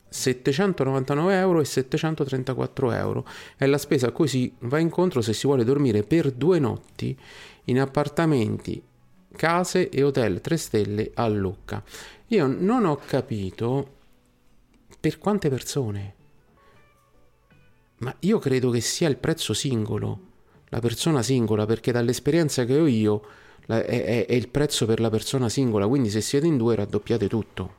799 0.09 1.37
euro 1.37 1.61
e 1.61 1.65
734 1.65 2.91
euro. 2.91 3.25
È 3.55 3.65
la 3.67 3.77
spesa 3.77 4.07
a 4.07 4.11
cui 4.11 4.27
si 4.27 4.53
va 4.59 4.79
incontro 4.79 5.21
se 5.21 5.31
si 5.31 5.47
vuole 5.47 5.63
dormire 5.63 6.03
per 6.03 6.31
due 6.31 6.59
notti 6.59 7.17
in 7.65 7.79
appartamenti, 7.79 8.83
case 9.33 9.87
e 9.87 10.03
hotel 10.03 10.41
3 10.41 10.57
stelle 10.57 11.11
a 11.13 11.25
Lucca. 11.29 11.81
Io 12.27 12.47
non 12.47 12.83
ho 12.83 12.97
capito 12.97 13.94
per 15.05 15.19
quante 15.19 15.49
persone? 15.49 16.15
Ma 17.97 18.15
io 18.21 18.39
credo 18.39 18.71
che 18.71 18.81
sia 18.81 19.07
il 19.07 19.17
prezzo 19.17 19.53
singolo, 19.53 20.19
la 20.69 20.79
persona 20.79 21.21
singola, 21.21 21.67
perché 21.67 21.91
dall'esperienza 21.91 22.65
che 22.65 22.79
ho 22.79 22.87
io 22.87 23.21
è, 23.67 23.73
è, 23.73 24.25
è 24.25 24.33
il 24.33 24.49
prezzo 24.49 24.87
per 24.87 24.99
la 24.99 25.11
persona 25.11 25.47
singola, 25.47 25.87
quindi 25.87 26.09
se 26.09 26.21
siete 26.21 26.47
in 26.47 26.57
due 26.57 26.73
raddoppiate 26.73 27.27
tutto. 27.27 27.75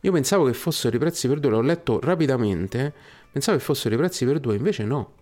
Io 0.00 0.12
pensavo 0.12 0.44
che 0.44 0.52
fossero 0.52 0.94
i 0.96 0.98
prezzi 0.98 1.28
per 1.28 1.40
due, 1.40 1.50
l'ho 1.50 1.62
letto 1.62 1.98
rapidamente, 1.98 2.92
pensavo 3.32 3.56
che 3.56 3.64
fossero 3.64 3.94
i 3.94 3.98
prezzi 3.98 4.26
per 4.26 4.38
due, 4.38 4.54
invece 4.54 4.84
no. 4.84 5.12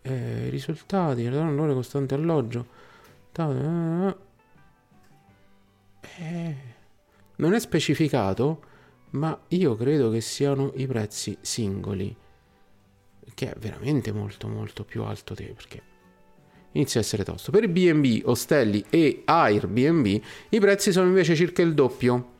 Eh, 0.00 0.48
risultati, 0.48 1.28
l'onore 1.28 1.74
costante 1.74 2.14
alloggio. 2.14 2.66
Eh, 6.16 6.56
non 7.36 7.52
è 7.52 7.60
specificato 7.60 8.70
ma 9.12 9.38
io 9.48 9.74
credo 9.76 10.10
che 10.10 10.20
siano 10.20 10.72
i 10.76 10.86
prezzi 10.86 11.36
singoli, 11.40 12.14
che 13.34 13.52
è 13.52 13.58
veramente 13.58 14.12
molto 14.12 14.48
molto 14.48 14.84
più 14.84 15.02
alto 15.02 15.34
te, 15.34 15.52
perché 15.54 15.82
inizia 16.72 17.00
a 17.00 17.02
essere 17.02 17.24
tosto. 17.24 17.50
Per 17.50 17.68
B&B, 17.68 18.22
ostelli 18.24 18.84
e 18.88 19.22
Airbnb 19.24 20.06
i 20.48 20.60
prezzi 20.60 20.92
sono 20.92 21.08
invece 21.08 21.34
circa 21.34 21.62
il 21.62 21.74
doppio. 21.74 22.30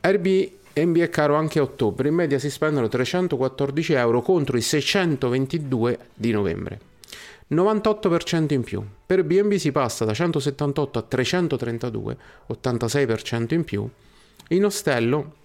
Airbnb 0.00 0.98
è 0.98 1.08
caro 1.08 1.34
anche 1.34 1.58
a 1.58 1.62
ottobre, 1.62 2.08
in 2.08 2.14
media 2.14 2.38
si 2.38 2.50
spendono 2.50 2.88
314 2.88 3.92
euro 3.94 4.22
contro 4.22 4.56
i 4.56 4.62
622 4.62 5.98
di 6.14 6.30
novembre. 6.30 6.80
98% 7.50 8.54
in 8.54 8.62
più. 8.62 8.82
Per 9.04 9.24
B&B 9.24 9.56
si 9.56 9.72
passa 9.72 10.04
da 10.04 10.14
178 10.14 10.98
a 10.98 11.02
332, 11.02 12.16
86% 12.48 13.54
in 13.54 13.64
più. 13.64 13.86
In 14.48 14.64
ostello 14.64 15.40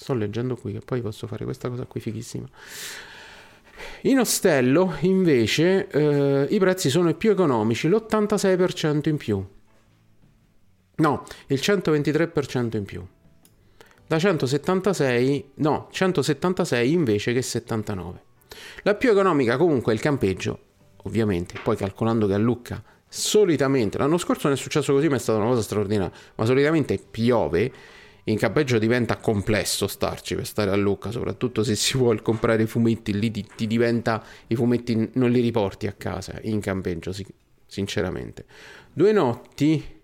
Sto 0.00 0.14
leggendo 0.14 0.56
qui 0.56 0.72
che 0.72 0.78
poi 0.78 1.02
posso 1.02 1.26
fare 1.26 1.44
questa 1.44 1.68
cosa 1.68 1.84
qui 1.84 2.00
fighissima. 2.00 2.48
In 4.04 4.18
ostello, 4.18 4.96
invece, 5.00 5.88
eh, 5.88 6.46
i 6.48 6.58
prezzi 6.58 6.88
sono 6.88 7.12
più 7.12 7.30
economici, 7.30 7.86
l'86% 7.86 9.10
in 9.10 9.18
più. 9.18 9.46
No, 10.94 11.24
il 11.48 11.60
123% 11.62 12.78
in 12.78 12.84
più. 12.84 13.06
Da 14.06 14.18
176, 14.18 15.50
no, 15.56 15.88
176 15.90 16.92
invece 16.92 17.34
che 17.34 17.42
79. 17.42 18.22
La 18.84 18.94
più 18.94 19.10
economica 19.10 19.58
comunque 19.58 19.92
è 19.92 19.94
il 19.96 20.00
campeggio, 20.00 20.58
ovviamente, 21.02 21.60
poi 21.62 21.76
calcolando 21.76 22.26
che 22.26 22.32
a 22.32 22.38
Lucca 22.38 22.82
solitamente, 23.06 23.98
l'anno 23.98 24.16
scorso 24.16 24.46
non 24.46 24.56
è 24.56 24.58
successo 24.58 24.94
così 24.94 25.08
ma 25.08 25.16
è 25.16 25.18
stata 25.18 25.40
una 25.40 25.48
cosa 25.48 25.60
straordinaria, 25.60 26.16
ma 26.36 26.44
solitamente 26.46 26.98
piove 26.98 27.98
in 28.30 28.38
campeggio 28.38 28.78
diventa 28.78 29.16
complesso 29.16 29.86
starci 29.86 30.34
per 30.34 30.46
stare 30.46 30.70
a 30.70 30.76
Lucca, 30.76 31.10
soprattutto 31.10 31.62
se 31.62 31.74
si 31.74 31.96
vuole 31.96 32.22
comprare 32.22 32.62
i 32.62 32.66
fumetti, 32.66 33.18
lì 33.18 33.30
ti, 33.30 33.46
ti 33.56 33.66
diventa 33.66 34.22
i 34.48 34.54
fumetti 34.54 35.10
non 35.14 35.30
li 35.30 35.40
riporti 35.40 35.86
a 35.86 35.92
casa 35.92 36.38
in 36.42 36.60
campeggio, 36.60 37.12
sì, 37.12 37.26
sinceramente. 37.66 38.44
Due 38.92 39.12
notti 39.12 39.98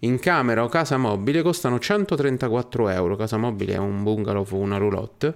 in 0.00 0.18
camera 0.18 0.64
o 0.64 0.68
casa 0.68 0.96
mobile 0.96 1.42
costano 1.42 1.78
134 1.78 2.88
euro. 2.88 3.16
Casa 3.16 3.36
mobile 3.36 3.74
è 3.74 3.78
un 3.78 4.02
bungalow 4.02 4.46
una 4.50 4.76
roulotte 4.76 5.34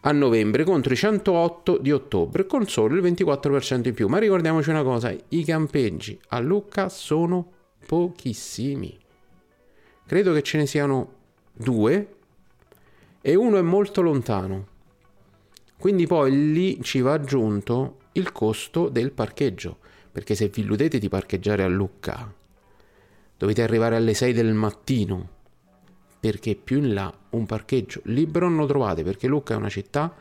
a 0.00 0.12
novembre 0.12 0.62
contro 0.62 0.92
i 0.92 0.96
108 0.96 1.78
di 1.78 1.90
ottobre 1.90 2.46
con 2.46 2.66
solo 2.68 2.94
il 2.94 3.02
24% 3.02 3.88
in 3.88 3.94
più. 3.94 4.08
Ma 4.08 4.18
ricordiamoci 4.18 4.70
una 4.70 4.82
cosa, 4.82 5.14
i 5.28 5.44
campeggi 5.44 6.18
a 6.28 6.38
Lucca 6.38 6.88
sono 6.88 7.52
pochissimi. 7.86 8.96
Credo 10.06 10.32
che 10.32 10.42
ce 10.42 10.58
ne 10.58 10.66
siano 10.66 11.14
due 11.56 12.14
e 13.20 13.34
uno 13.34 13.56
è 13.58 13.62
molto 13.62 14.02
lontano. 14.02 14.74
Quindi 15.78 16.06
poi 16.06 16.52
lì 16.52 16.82
ci 16.82 17.00
va 17.00 17.14
aggiunto 17.14 17.98
il 18.12 18.32
costo 18.32 18.88
del 18.88 19.12
parcheggio, 19.12 19.78
perché 20.12 20.34
se 20.34 20.48
vi 20.48 20.60
illudete 20.62 20.98
di 20.98 21.08
parcheggiare 21.08 21.62
a 21.62 21.68
Lucca, 21.68 22.32
dovete 23.36 23.62
arrivare 23.62 23.96
alle 23.96 24.14
6 24.14 24.32
del 24.32 24.54
mattino, 24.54 25.28
perché 26.18 26.54
più 26.54 26.78
in 26.78 26.94
là 26.94 27.12
un 27.30 27.46
parcheggio 27.46 28.00
libero 28.04 28.48
non 28.48 28.58
lo 28.58 28.66
trovate, 28.66 29.02
perché 29.02 29.26
Lucca 29.26 29.54
è 29.54 29.56
una 29.56 29.68
città 29.68 30.14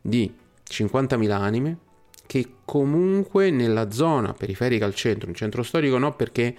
di 0.00 0.32
50.000 0.68 1.30
anime 1.30 1.78
che 2.26 2.46
comunque 2.64 3.50
nella 3.50 3.90
zona 3.90 4.34
periferica 4.34 4.84
al 4.84 4.94
centro, 4.94 5.28
in 5.30 5.34
centro 5.34 5.62
storico 5.62 5.96
no 5.96 6.14
perché 6.14 6.54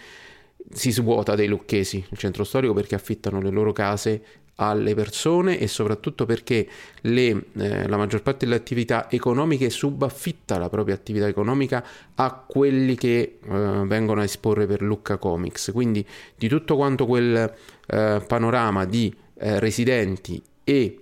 si 0.72 0.92
svuota 0.92 1.36
dei 1.36 1.48
lucchesi, 1.48 2.04
il 2.10 2.18
centro 2.18 2.44
storico 2.44 2.74
perché 2.74 2.96
affittano 2.96 3.42
le 3.42 3.50
loro 3.50 3.74
case 3.74 4.22
alle 4.62 4.94
persone 4.94 5.58
e 5.58 5.68
soprattutto 5.68 6.26
perché 6.26 6.68
le, 7.02 7.46
eh, 7.58 7.88
la 7.88 7.98
maggior 7.98 8.22
parte 8.22 8.46
delle 8.46 8.58
attività 8.58 9.10
economiche 9.10 9.70
subaffitta 9.70 10.58
la 10.58 10.70
propria 10.70 10.96
attività 10.96 11.28
economica 11.28 11.84
a 12.16 12.44
quelli 12.46 12.96
che 12.96 13.40
eh, 13.42 13.84
vengono 13.86 14.22
a 14.22 14.26
esporre 14.26 14.68
per 14.68 14.82
Lucca 14.82 15.18
Comics. 15.18 15.72
Quindi 15.74 16.06
di 16.36 16.48
tutto 16.48 16.76
quanto 16.76 17.06
quel 17.06 17.54
eh, 17.88 18.24
panorama 18.28 18.86
di 18.86 19.14
eh, 19.36 19.60
residenti 19.60 20.42
e 20.64 21.00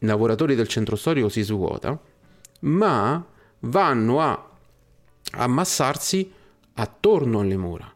lavoratori 0.00 0.54
del 0.54 0.68
centro 0.68 0.96
storico 0.96 1.30
si 1.30 1.42
svuota, 1.42 1.98
ma 2.60 3.24
vanno 3.60 4.20
a 4.20 4.50
ammassarsi 5.32 6.30
attorno 6.74 7.40
alle 7.40 7.56
mura. 7.56 7.95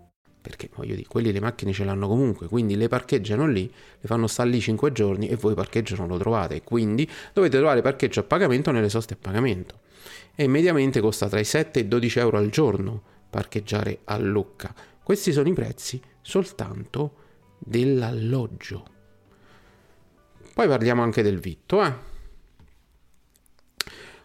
perché 0.41 0.69
voglio 0.73 0.95
dire, 0.95 1.07
quelli 1.07 1.31
le 1.31 1.39
macchine 1.39 1.71
ce 1.71 1.83
l'hanno 1.83 2.07
comunque, 2.07 2.47
quindi 2.47 2.75
le 2.75 2.87
parcheggiano 2.87 3.45
lì, 3.45 3.71
le 3.71 4.07
fanno 4.07 4.25
stare 4.25 4.49
lì 4.49 4.59
5 4.59 4.91
giorni 4.91 5.27
e 5.27 5.35
voi 5.35 5.53
parcheggio 5.53 5.95
non 5.95 6.07
lo 6.07 6.17
trovate, 6.17 6.63
quindi 6.63 7.09
dovete 7.31 7.57
trovare 7.57 7.81
parcheggio 7.81 8.21
a 8.21 8.23
pagamento 8.23 8.71
nelle 8.71 8.89
soste 8.89 9.13
a 9.13 9.17
pagamento. 9.19 9.79
E 10.33 10.47
mediamente 10.47 10.99
costa 10.99 11.29
tra 11.29 11.39
i 11.39 11.45
7 11.45 11.79
e 11.79 11.81
i 11.83 11.87
12 11.87 12.19
euro 12.19 12.37
al 12.37 12.49
giorno 12.49 13.01
parcheggiare 13.29 13.99
a 14.05 14.17
Lucca. 14.17 14.73
Questi 15.03 15.31
sono 15.31 15.47
i 15.47 15.53
prezzi 15.53 16.01
soltanto 16.21 17.15
dell'alloggio. 17.59 18.85
Poi 20.53 20.67
parliamo 20.67 21.01
anche 21.03 21.21
del 21.21 21.39
vitto, 21.39 21.83
eh. 21.83 22.09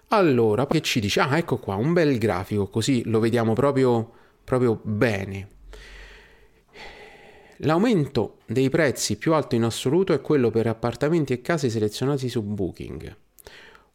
Allora, 0.09 0.67
che 0.67 0.81
ci 0.81 1.01
dice? 1.01 1.21
Ah, 1.21 1.37
ecco 1.37 1.59
qua, 1.59 1.75
un 1.75 1.93
bel 1.93 2.17
grafico, 2.19 2.69
così 2.69 3.03
lo 3.07 3.19
vediamo 3.19 3.53
proprio, 3.53 4.11
proprio 4.45 4.81
bene. 4.83 5.56
L'aumento 7.61 8.41
dei 8.45 8.69
prezzi 8.69 9.17
più 9.17 9.33
alto 9.33 9.55
in 9.55 9.63
assoluto 9.63 10.13
è 10.13 10.21
quello 10.21 10.51
per 10.51 10.67
appartamenti 10.67 11.33
e 11.33 11.41
case 11.41 11.71
selezionati 11.71 12.29
su 12.29 12.43
Booking. 12.43 13.17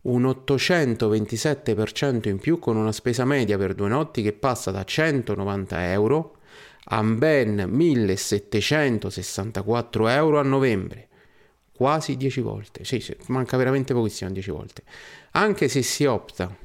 Un 0.01 0.23
827% 0.23 2.27
in 2.27 2.39
più 2.39 2.57
con 2.57 2.75
una 2.75 2.91
spesa 2.91 3.23
media 3.23 3.59
per 3.59 3.75
due 3.75 3.87
notti 3.87 4.23
che 4.23 4.33
passa 4.33 4.71
da 4.71 4.83
190 4.83 5.91
euro 5.91 6.37
a 6.85 7.03
ben 7.03 7.67
1764 7.69 10.07
euro 10.07 10.39
a 10.39 10.43
novembre. 10.43 11.09
Quasi 11.71 12.17
10 12.17 12.41
volte. 12.41 12.83
Sì, 12.83 13.15
manca 13.27 13.57
veramente 13.57 13.93
pochissimo 13.93 14.31
10 14.31 14.49
volte. 14.49 14.81
Anche 15.31 15.67
se 15.67 15.83
si 15.83 16.05
opta 16.05 16.57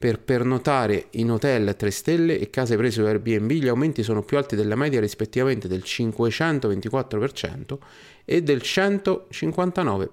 per 0.00 0.18
pernotare 0.18 1.08
in 1.10 1.30
hotel 1.30 1.76
3 1.76 1.90
stelle 1.90 2.38
e 2.38 2.48
case 2.48 2.74
prese 2.74 3.02
su 3.02 3.06
Airbnb 3.06 3.50
gli 3.50 3.68
aumenti 3.68 4.02
sono 4.02 4.22
più 4.22 4.38
alti 4.38 4.56
della 4.56 4.74
media 4.74 4.98
rispettivamente 4.98 5.68
del 5.68 5.82
524% 5.84 7.76
e 8.24 8.42
del 8.42 8.62
159%. 8.64 10.08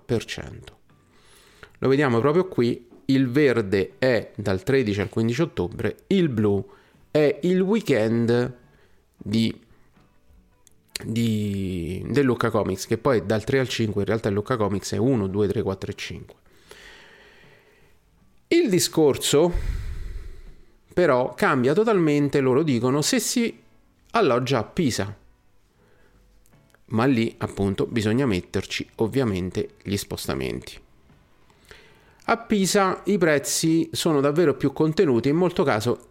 Lo 1.77 1.87
vediamo 1.87 2.19
proprio 2.19 2.49
qui, 2.49 2.85
il 3.05 3.29
verde 3.29 3.93
è 3.97 4.33
dal 4.35 4.61
13 4.61 4.99
al 4.99 5.07
15 5.07 5.41
ottobre, 5.41 5.95
il 6.07 6.27
blu 6.27 6.69
è 7.09 7.39
il 7.43 7.61
weekend 7.61 8.55
di, 9.15 9.57
di, 11.05 12.05
del 12.09 12.25
Lucca 12.25 12.49
Comics, 12.49 12.87
che 12.87 12.97
poi 12.97 13.25
dal 13.25 13.45
3 13.45 13.59
al 13.59 13.69
5 13.69 14.01
in 14.01 14.07
realtà 14.07 14.27
il 14.27 14.35
Lucca 14.35 14.57
Comics 14.57 14.91
è 14.91 14.97
1, 14.97 15.27
2, 15.27 15.47
3, 15.47 15.61
4 15.61 15.91
e 15.91 15.95
5. 15.95 16.35
Il 18.49 18.69
discorso 18.69 19.51
però 20.93 21.33
cambia 21.33 21.73
totalmente, 21.73 22.39
loro 22.39 22.63
dicono, 22.63 23.01
se 23.01 23.19
si 23.19 23.61
alloggia 24.11 24.59
a 24.59 24.63
Pisa. 24.63 25.15
Ma 26.85 27.05
lì 27.05 27.35
appunto 27.39 27.85
bisogna 27.85 28.25
metterci 28.25 28.87
ovviamente 28.95 29.71
gli 29.83 29.97
spostamenti. 29.97 30.79
A 32.29 32.35
Pisa 32.35 33.03
i 33.05 33.17
prezzi 33.17 33.87
sono 33.93 34.19
davvero 34.19 34.53
più 34.53 34.73
contenuti, 34.73 35.29
in, 35.29 35.51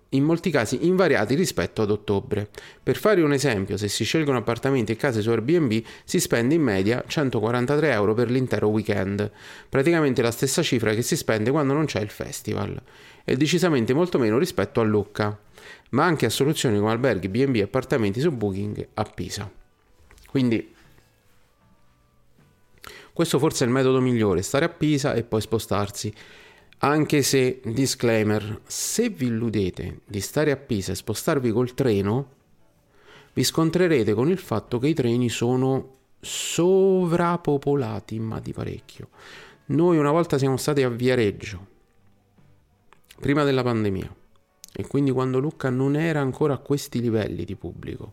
in 0.08 0.24
molti 0.24 0.50
casi 0.50 0.86
invariati 0.86 1.34
rispetto 1.34 1.82
ad 1.82 1.90
ottobre. 1.90 2.48
Per 2.82 2.96
fare 2.96 3.20
un 3.20 3.34
esempio, 3.34 3.76
se 3.76 3.88
si 3.88 4.04
scelgono 4.04 4.38
appartamenti 4.38 4.92
e 4.92 4.96
case 4.96 5.20
su 5.20 5.28
Airbnb 5.28 5.82
si 6.04 6.18
spende 6.18 6.54
in 6.54 6.62
media 6.62 7.04
143 7.06 7.90
euro 7.90 8.14
per 8.14 8.30
l'intero 8.30 8.68
weekend, 8.68 9.30
praticamente 9.68 10.22
la 10.22 10.30
stessa 10.30 10.62
cifra 10.62 10.94
che 10.94 11.02
si 11.02 11.16
spende 11.16 11.50
quando 11.50 11.74
non 11.74 11.84
c'è 11.84 12.00
il 12.00 12.08
festival, 12.08 12.80
e 13.22 13.36
decisamente 13.36 13.92
molto 13.92 14.18
meno 14.18 14.38
rispetto 14.38 14.80
a 14.80 14.84
Lucca, 14.84 15.38
ma 15.90 16.06
anche 16.06 16.24
a 16.24 16.30
soluzioni 16.30 16.78
come 16.78 16.92
alberghi, 16.92 17.28
B&B 17.28 17.56
e 17.56 17.62
appartamenti 17.62 18.20
su 18.20 18.30
Booking 18.30 18.88
a 18.94 19.02
Pisa. 19.02 19.50
Quindi 20.30 20.75
questo 23.16 23.38
forse 23.38 23.64
è 23.64 23.66
il 23.66 23.72
metodo 23.72 23.98
migliore, 24.02 24.42
stare 24.42 24.66
a 24.66 24.68
Pisa 24.68 25.14
e 25.14 25.22
poi 25.22 25.40
spostarsi. 25.40 26.12
Anche 26.80 27.22
se, 27.22 27.62
disclaimer, 27.64 28.60
se 28.66 29.08
vi 29.08 29.28
illudete 29.28 30.00
di 30.04 30.20
stare 30.20 30.50
a 30.50 30.56
Pisa 30.56 30.92
e 30.92 30.96
spostarvi 30.96 31.50
col 31.50 31.72
treno, 31.72 32.28
vi 33.32 33.42
scontrerete 33.42 34.12
con 34.12 34.28
il 34.28 34.36
fatto 34.36 34.78
che 34.78 34.88
i 34.88 34.92
treni 34.92 35.30
sono 35.30 35.92
sovrappopolati, 36.20 38.18
ma 38.18 38.38
di 38.38 38.52
parecchio. 38.52 39.08
Noi 39.68 39.96
una 39.96 40.10
volta 40.10 40.36
siamo 40.36 40.58
stati 40.58 40.82
a 40.82 40.90
Viareggio, 40.90 41.66
prima 43.18 43.44
della 43.44 43.62
pandemia, 43.62 44.14
e 44.74 44.86
quindi 44.86 45.10
quando 45.10 45.38
Lucca 45.38 45.70
non 45.70 45.96
era 45.96 46.20
ancora 46.20 46.52
a 46.52 46.58
questi 46.58 47.00
livelli 47.00 47.46
di 47.46 47.56
pubblico 47.56 48.12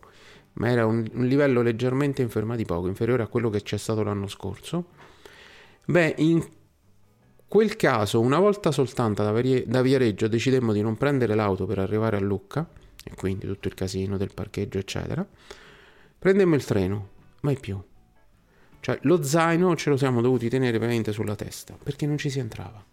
ma 0.54 0.70
era 0.70 0.86
un, 0.86 1.08
un 1.12 1.26
livello 1.26 1.62
leggermente 1.62 2.22
inferma 2.22 2.56
di 2.56 2.64
poco, 2.64 2.88
inferiore 2.88 3.22
a 3.22 3.26
quello 3.26 3.50
che 3.50 3.62
c'è 3.62 3.76
stato 3.76 4.02
l'anno 4.02 4.26
scorso, 4.26 4.86
beh, 5.86 6.14
in 6.18 6.46
quel 7.46 7.76
caso, 7.76 8.20
una 8.20 8.38
volta 8.38 8.72
soltanto 8.72 9.22
da, 9.22 9.30
Varie, 9.30 9.64
da 9.66 9.82
Viareggio 9.82 10.28
decidemmo 10.28 10.72
di 10.72 10.82
non 10.82 10.96
prendere 10.96 11.34
l'auto 11.34 11.66
per 11.66 11.78
arrivare 11.78 12.16
a 12.16 12.20
Lucca, 12.20 12.68
e 13.04 13.14
quindi 13.16 13.46
tutto 13.46 13.68
il 13.68 13.74
casino 13.74 14.16
del 14.16 14.32
parcheggio, 14.34 14.78
eccetera, 14.78 15.26
prendemmo 16.18 16.54
il 16.54 16.64
treno, 16.64 17.08
mai 17.42 17.58
più. 17.58 17.80
Cioè, 18.80 18.98
lo 19.02 19.22
zaino 19.22 19.76
ce 19.76 19.90
lo 19.90 19.96
siamo 19.96 20.20
dovuti 20.20 20.48
tenere 20.48 20.78
veramente 20.78 21.12
sulla 21.12 21.34
testa, 21.36 21.76
perché 21.80 22.06
non 22.06 22.18
ci 22.18 22.28
si 22.28 22.38
entrava. 22.38 22.84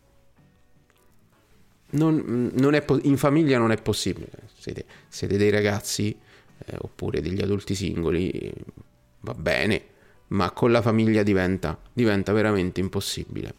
Non, 1.93 2.51
non 2.53 2.73
è, 2.73 2.85
in 3.01 3.17
famiglia 3.17 3.57
non 3.57 3.71
è 3.71 3.81
possibile. 3.81 4.29
Siete, 4.57 4.85
siete 5.09 5.37
dei 5.37 5.49
ragazzi 5.49 6.17
eh, 6.65 6.75
oppure 6.79 7.21
degli 7.21 7.41
adulti 7.41 7.75
singoli, 7.75 8.51
va 9.21 9.33
bene, 9.33 9.83
ma 10.27 10.51
con 10.51 10.71
la 10.71 10.81
famiglia 10.81 11.23
diventa, 11.23 11.77
diventa 11.93 12.31
veramente 12.33 12.79
impossibile. 12.79 13.53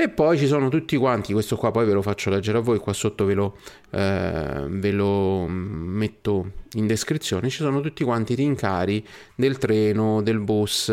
E 0.00 0.08
poi 0.08 0.38
ci 0.38 0.46
sono 0.46 0.68
tutti 0.68 0.96
quanti, 0.96 1.32
questo 1.32 1.56
qua 1.56 1.72
poi 1.72 1.84
ve 1.84 1.92
lo 1.92 2.02
faccio 2.02 2.30
leggere 2.30 2.58
a 2.58 2.60
voi, 2.60 2.78
qua 2.78 2.92
sotto 2.92 3.24
ve 3.24 3.34
lo, 3.34 3.58
eh, 3.90 4.64
ve 4.68 4.92
lo 4.92 5.46
metto 5.48 6.52
in 6.74 6.86
descrizione, 6.86 7.48
ci 7.48 7.56
sono 7.56 7.80
tutti 7.80 8.04
quanti 8.04 8.34
i 8.34 8.36
rincari 8.36 9.04
del 9.34 9.58
treno, 9.58 10.22
del 10.22 10.38
bus, 10.38 10.92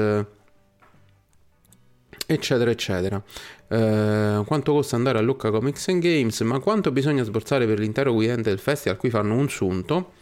eccetera 2.25 2.71
eccetera. 2.71 3.23
Uh, 3.67 4.43
quanto 4.45 4.73
costa 4.73 4.95
andare 4.95 5.17
a 5.17 5.21
Lucca 5.21 5.49
Comics 5.49 5.87
and 5.87 6.01
Games, 6.01 6.39
ma 6.41 6.59
quanto 6.59 6.91
bisogna 6.91 7.23
sborsare 7.23 7.65
per 7.65 7.79
l'intero 7.79 8.11
weekend 8.11 8.43
del 8.43 8.59
festival, 8.59 8.97
qui 8.97 9.09
fanno 9.09 9.35
un 9.35 9.49
sunto 9.49 10.13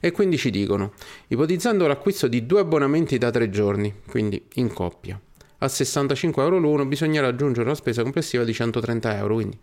e 0.00 0.10
quindi 0.10 0.36
ci 0.36 0.50
dicono, 0.50 0.92
ipotizzando 1.28 1.86
l'acquisto 1.86 2.28
di 2.28 2.46
due 2.46 2.60
abbonamenti 2.60 3.18
da 3.18 3.30
tre 3.30 3.50
giorni, 3.50 4.02
quindi 4.06 4.42
in 4.54 4.72
coppia, 4.72 5.20
a 5.58 5.68
65 5.68 6.42
euro 6.42 6.58
l'uno 6.58 6.86
bisognerà 6.86 7.26
aggiungere 7.26 7.66
una 7.66 7.74
spesa 7.74 8.02
complessiva 8.02 8.44
di 8.44 8.52
130 8.52 9.16
euro, 9.16 9.34
quindi 9.34 9.58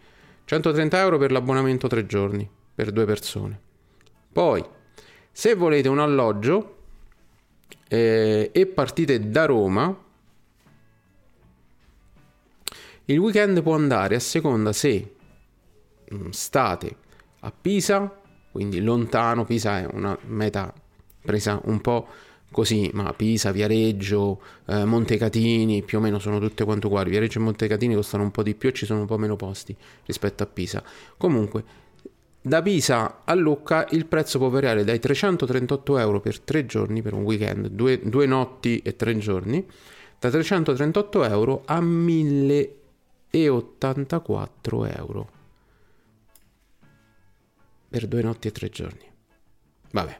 130 0.45 1.00
euro 1.00 1.17
per 1.17 1.32
l'abbonamento 1.32 1.88
tre 1.88 2.06
giorni, 2.06 2.48
per 2.76 2.91
due 2.91 3.06
persone. 3.06 3.60
Poi, 4.32 4.63
se 5.32 5.56
volete 5.56 5.88
un 5.88 6.00
alloggio 6.00 6.78
eh, 7.88 8.50
e 8.52 8.65
partite 8.65 9.30
da 9.30 9.45
Roma, 9.45 10.04
il 13.06 13.17
weekend 13.17 13.62
può 13.62 13.76
andare 13.76 14.15
a 14.15 14.19
seconda 14.19 14.74
se 14.74 15.15
mm, 16.13 16.30
state 16.30 16.95
a 17.39 17.52
Pisa, 17.52 18.24
quindi 18.56 18.80
lontano, 18.80 19.44
Pisa 19.44 19.80
è 19.80 19.88
una 19.91 20.18
meta 20.28 20.74
presa 21.20 21.60
un 21.65 21.82
po' 21.82 22.08
così, 22.50 22.89
ma 22.94 23.12
Pisa, 23.12 23.52
Viareggio, 23.52 24.41
eh, 24.68 24.86
Montecatini 24.86 25.84
più 25.84 25.98
o 25.98 26.02
meno 26.02 26.20
sono 26.20 26.39
tutte 26.39 26.63
quanto 26.63 26.88
uguali. 26.88 27.10
Viareggio 27.10 27.39
e 27.39 27.41
Montecatini 27.41 27.94
costano 27.96 28.24
un 28.24 28.32
po' 28.32 28.44
di 28.44 28.56
più 28.56 28.70
e 28.70 28.72
ci 28.72 28.86
sono 28.86 29.02
un 29.02 29.08
po' 29.08 29.18
meno 29.18 29.36
posti 29.36 29.76
rispetto 30.06 30.44
a 30.44 30.46
Pisa. 30.46 30.82
Comunque, 31.18 31.63
da 32.39 32.62
Pisa 32.62 33.24
a 33.26 33.34
Lucca 33.34 33.88
il 33.91 34.06
prezzo 34.06 34.38
può 34.38 34.48
variare 34.48 34.86
dai 34.86 35.00
338 35.00 35.98
euro 35.98 36.22
per 36.22 36.39
tre 36.39 36.65
giorni, 36.65 37.02
per 37.02 37.13
un 37.13 37.24
weekend, 37.24 37.68
due, 37.68 38.00
due 38.06 38.26
notti 38.26 38.78
e 38.78 38.96
tre 38.96 39.18
giorni, 39.18 39.68
da 40.18 40.30
338 40.30 41.26
euro 41.26 41.63
a 41.65 41.82
1000 41.82 42.76
e 43.30 43.50
84 43.50 44.86
euro 44.86 45.30
per 47.96 48.08
due 48.08 48.22
notti 48.22 48.50
e 48.50 48.52
tre 48.52 48.68
giorni. 48.68 49.10
Vabbè. 49.92 50.20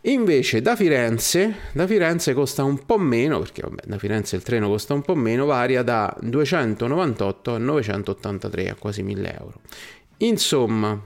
Invece 0.00 0.60
da 0.60 0.74
Firenze, 0.74 1.54
da 1.72 1.86
Firenze 1.86 2.34
costa 2.34 2.64
un 2.64 2.84
po' 2.84 2.98
meno, 2.98 3.38
perché 3.38 3.62
vabbè, 3.62 3.82
da 3.86 3.98
Firenze 3.98 4.34
il 4.34 4.42
treno 4.42 4.66
costa 4.66 4.94
un 4.94 5.02
po' 5.02 5.14
meno, 5.14 5.44
varia 5.44 5.84
da 5.84 6.12
298 6.20 7.54
a 7.54 7.58
983, 7.58 8.68
a 8.68 8.74
quasi 8.74 9.04
1000 9.04 9.38
euro. 9.38 9.60
Insomma, 10.16 11.00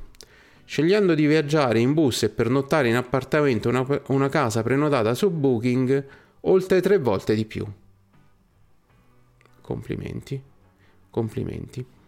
scegliendo 0.65 1.15
di 1.15 1.27
viaggiare 1.27 1.79
in 1.79 1.93
bus 1.93 2.23
e 2.23 2.31
pernottare 2.31 2.89
in 2.89 2.97
appartamento 2.97 3.69
una, 3.69 3.87
una 4.07 4.31
casa 4.31 4.63
prenotata 4.63 5.13
su 5.15 5.29
Booking, 5.31 6.07
oltre 6.41 6.81
tre 6.81 6.97
volte 6.97 7.35
di 7.35 7.45
più. 7.45 7.67
Complimenti, 9.61 10.43
complimenti. 11.11 12.01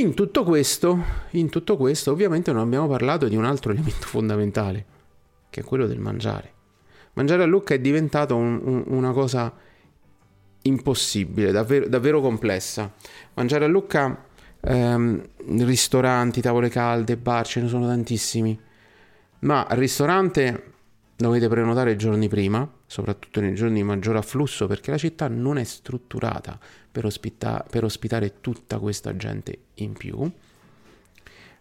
In 0.00 0.14
tutto 0.14 0.44
questo, 0.44 0.98
in 1.32 1.50
tutto 1.50 1.76
questo, 1.76 2.10
ovviamente 2.10 2.50
non 2.52 2.62
abbiamo 2.62 2.88
parlato 2.88 3.28
di 3.28 3.36
un 3.36 3.44
altro 3.44 3.70
elemento 3.72 4.06
fondamentale, 4.06 4.86
che 5.50 5.60
è 5.60 5.64
quello 5.64 5.86
del 5.86 5.98
mangiare. 5.98 6.54
Mangiare 7.12 7.42
a 7.42 7.46
Lucca 7.46 7.74
è 7.74 7.80
diventato 7.80 8.34
un, 8.34 8.58
un, 8.64 8.84
una 8.86 9.12
cosa 9.12 9.52
impossibile, 10.62 11.52
davvero, 11.52 11.86
davvero, 11.86 12.22
complessa. 12.22 12.90
Mangiare 13.34 13.66
a 13.66 13.68
Lucca, 13.68 14.24
ehm, 14.58 15.22
ristoranti, 15.66 16.40
tavole 16.40 16.70
calde, 16.70 17.18
bar, 17.18 17.46
ce 17.46 17.60
ne 17.60 17.68
sono 17.68 17.86
tantissimi. 17.86 18.58
Ma 19.40 19.64
al 19.64 19.76
ristorante 19.76 20.72
dovete 21.14 21.46
prenotare 21.48 21.96
giorni 21.96 22.26
prima, 22.26 22.66
soprattutto 22.90 23.40
nei 23.40 23.54
giorni 23.54 23.74
di 23.74 23.82
maggior 23.84 24.16
afflusso, 24.16 24.66
perché 24.66 24.90
la 24.90 24.98
città 24.98 25.28
non 25.28 25.58
è 25.58 25.62
strutturata 25.62 26.58
per, 26.90 27.04
ospita- 27.04 27.64
per 27.70 27.84
ospitare 27.84 28.40
tutta 28.40 28.80
questa 28.80 29.16
gente 29.16 29.58
in 29.74 29.92
più. 29.92 30.28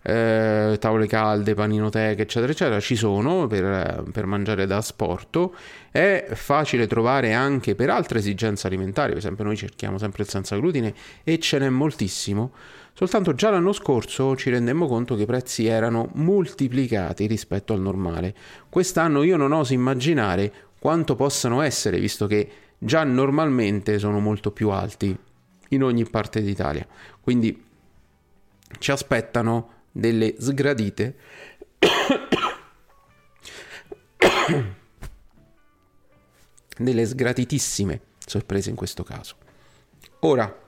Eh, 0.01 0.77
tavole 0.79 1.05
calde, 1.05 1.53
paninoteche, 1.53 2.23
eccetera, 2.23 2.51
eccetera, 2.51 2.79
ci 2.79 2.95
sono 2.95 3.45
per, 3.45 4.05
per, 4.11 4.25
mangiare 4.25 4.65
da 4.65 4.77
asporto. 4.77 5.53
È 5.91 6.29
facile 6.33 6.87
trovare 6.87 7.33
anche 7.33 7.75
per 7.75 7.91
altre 7.91 8.17
esigenze 8.17 8.65
alimentari, 8.65 9.09
per 9.09 9.19
esempio, 9.19 9.43
noi 9.43 9.55
cerchiamo 9.55 9.99
sempre 9.99 10.23
il 10.23 10.29
senza 10.29 10.57
glutine 10.57 10.95
e 11.23 11.37
ce 11.37 11.59
n'è 11.59 11.69
moltissimo. 11.69 12.53
Soltanto 12.91 13.35
già 13.35 13.51
l'anno 13.51 13.71
scorso 13.71 14.35
ci 14.35 14.49
rendemmo 14.49 14.87
conto 14.87 15.15
che 15.15 15.21
i 15.21 15.27
prezzi 15.27 15.67
erano 15.67 16.09
moltiplicati 16.15 17.27
rispetto 17.27 17.71
al 17.71 17.79
normale. 17.81 18.33
Quest'anno 18.67 19.21
io 19.21 19.37
non 19.37 19.51
oso 19.51 19.73
immaginare 19.73 20.51
quanto 20.79 21.15
possano 21.15 21.61
essere, 21.61 21.99
visto 21.99 22.27
che 22.27 22.49
già 22.77 23.03
normalmente 23.03 23.99
sono 23.99 24.19
molto 24.19 24.51
più 24.51 24.69
alti 24.69 25.17
in 25.69 25.83
ogni 25.83 26.05
parte 26.05 26.41
d'Italia. 26.41 26.85
Quindi 27.21 27.65
ci 28.79 28.91
aspettano 28.91 29.77
delle 29.91 30.35
sgradite 30.37 31.15
delle 36.77 37.05
sgratitissime 37.05 38.01
sorprese 38.25 38.69
in 38.69 38.75
questo 38.75 39.03
caso. 39.03 39.35
Ora, 40.21 40.67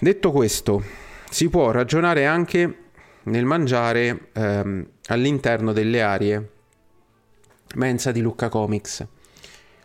Detto 0.00 0.30
questo, 0.30 0.84
si 1.28 1.48
può 1.48 1.72
ragionare 1.72 2.24
anche 2.24 2.76
nel 3.24 3.44
mangiare 3.44 4.28
ehm, 4.32 4.88
all'interno 5.06 5.72
delle 5.72 6.02
aree 6.02 6.50
mensa 7.74 8.12
di 8.12 8.20
Lucca 8.20 8.48
Comics. 8.48 9.06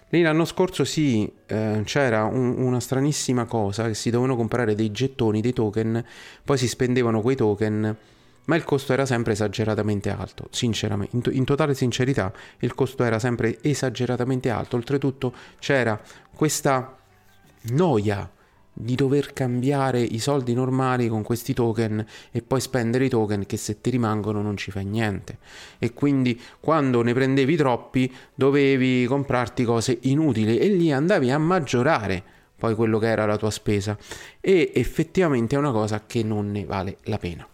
Lì 0.09 0.21
l'anno 0.21 0.45
scorso 0.45 0.83
sì, 0.83 1.31
eh, 1.47 1.81
c'era 1.85 2.25
un, 2.25 2.55
una 2.59 2.79
stranissima 2.79 3.45
cosa 3.45 3.87
che 3.87 3.95
si 3.95 4.11
dovevano 4.11 4.37
comprare 4.37 4.75
dei 4.75 4.91
gettoni, 4.91 5.41
dei 5.41 5.53
token, 5.53 6.05
poi 6.43 6.57
si 6.57 6.67
spendevano 6.67 7.21
quei 7.21 7.35
token, 7.35 7.97
ma 8.45 8.55
il 8.55 8.63
costo 8.63 8.93
era 8.93 9.07
sempre 9.07 9.33
esageratamente 9.33 10.11
alto, 10.11 10.47
sinceramente, 10.51 11.15
in, 11.15 11.35
in 11.35 11.45
totale 11.45 11.73
sincerità 11.73 12.31
il 12.59 12.75
costo 12.75 13.03
era 13.03 13.17
sempre 13.17 13.57
esageratamente 13.63 14.51
alto, 14.51 14.75
oltretutto 14.75 15.33
c'era 15.57 15.99
questa 16.35 16.95
noia 17.71 18.29
di 18.73 18.95
dover 18.95 19.33
cambiare 19.33 20.01
i 20.01 20.17
soldi 20.17 20.53
normali 20.53 21.07
con 21.07 21.21
questi 21.21 21.53
token 21.53 22.03
e 22.31 22.41
poi 22.41 22.59
spendere 22.59 23.05
i 23.05 23.09
token 23.09 23.45
che 23.45 23.55
se 23.55 23.79
ti 23.79 23.91
rimangono 23.91 24.41
non 24.41 24.57
ci 24.57 24.71
fai 24.71 24.85
niente. 24.85 25.37
E 25.77 25.93
quindi 25.93 26.39
quando 26.59 27.03
ne 27.03 27.13
prendevi 27.13 27.55
troppi 27.55 28.13
dovevi 28.33 29.05
comprarti 29.05 29.63
cose 29.63 29.99
inutili 30.01 30.57
e 30.57 30.67
lì 30.69 30.91
andavi 30.91 31.29
a 31.29 31.37
maggiorare 31.37 32.23
poi 32.57 32.75
quello 32.75 32.97
che 32.97 33.07
era 33.07 33.25
la 33.25 33.37
tua 33.37 33.51
spesa. 33.51 33.97
E 34.39 34.71
effettivamente 34.73 35.55
è 35.55 35.59
una 35.59 35.71
cosa 35.71 36.03
che 36.05 36.23
non 36.23 36.49
ne 36.49 36.65
vale 36.65 36.97
la 37.03 37.17
pena. 37.17 37.47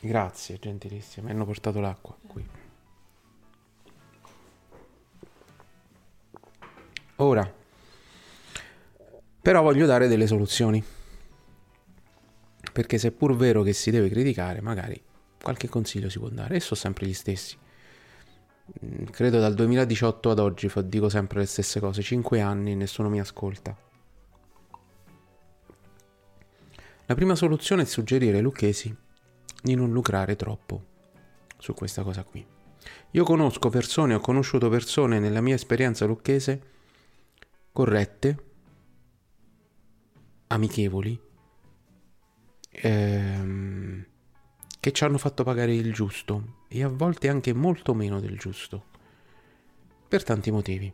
Grazie 0.00 0.58
gentilissima. 0.60 1.26
Mi 1.26 1.32
hanno 1.32 1.46
portato 1.46 1.80
l'acqua 1.80 2.14
qui. 2.26 2.44
Ora 7.16 7.62
però 9.44 9.60
voglio 9.60 9.84
dare 9.84 10.08
delle 10.08 10.26
soluzioni. 10.26 10.82
Perché 12.72 12.96
se 12.96 13.08
è 13.08 13.10
pur 13.10 13.36
vero 13.36 13.62
che 13.62 13.74
si 13.74 13.90
deve 13.90 14.08
criticare, 14.08 14.62
magari 14.62 14.98
qualche 15.38 15.68
consiglio 15.68 16.08
si 16.08 16.18
può 16.18 16.30
dare. 16.30 16.56
E 16.56 16.60
sono 16.60 16.80
sempre 16.80 17.06
gli 17.06 17.12
stessi. 17.12 17.54
Mm, 18.82 19.04
credo 19.10 19.40
dal 19.40 19.52
2018 19.52 20.30
ad 20.30 20.38
oggi 20.38 20.72
dico 20.84 21.10
sempre 21.10 21.40
le 21.40 21.44
stesse 21.44 21.78
cose. 21.78 22.00
5 22.00 22.40
anni 22.40 22.72
e 22.72 22.74
nessuno 22.74 23.10
mi 23.10 23.20
ascolta. 23.20 23.76
La 27.04 27.14
prima 27.14 27.34
soluzione 27.34 27.82
è 27.82 27.84
suggerire 27.84 28.38
ai 28.38 28.42
lucchesi 28.42 28.96
di 29.62 29.74
non 29.74 29.92
lucrare 29.92 30.36
troppo 30.36 30.84
su 31.58 31.74
questa 31.74 32.02
cosa 32.02 32.24
qui. 32.24 32.42
Io 33.10 33.24
conosco 33.24 33.68
persone, 33.68 34.14
ho 34.14 34.20
conosciuto 34.20 34.70
persone 34.70 35.18
nella 35.18 35.42
mia 35.42 35.54
esperienza 35.54 36.06
lucchese 36.06 36.72
corrette, 37.72 38.43
amichevoli 40.54 41.20
ehm, 42.70 44.06
che 44.80 44.92
ci 44.92 45.04
hanno 45.04 45.18
fatto 45.18 45.44
pagare 45.44 45.74
il 45.74 45.92
giusto 45.92 46.62
e 46.68 46.82
a 46.82 46.88
volte 46.88 47.28
anche 47.28 47.52
molto 47.52 47.94
meno 47.94 48.20
del 48.20 48.38
giusto 48.38 48.92
per 50.08 50.22
tanti 50.22 50.50
motivi. 50.50 50.92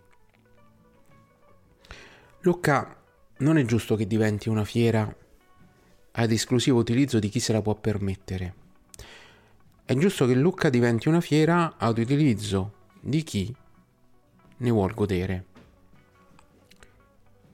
Lucca 2.41 2.97
non 3.39 3.59
è 3.59 3.65
giusto 3.65 3.97
che 3.97 4.07
diventi 4.07 4.49
una 4.49 4.65
fiera 4.65 5.15
ad 6.13 6.31
esclusivo 6.31 6.79
utilizzo 6.79 7.19
di 7.19 7.29
chi 7.29 7.39
se 7.39 7.53
la 7.53 7.61
può 7.61 7.75
permettere. 7.75 8.55
È 9.85 9.95
giusto 9.95 10.27
che 10.27 10.35
Lucca 10.35 10.71
diventi 10.71 11.09
una 11.09 11.21
fiera 11.21 11.77
ad 11.77 11.99
utilizzo 11.99 12.89
di 13.01 13.23
chi 13.23 13.55
ne 14.57 14.71
vuol 14.71 14.95
godere. 14.95 15.47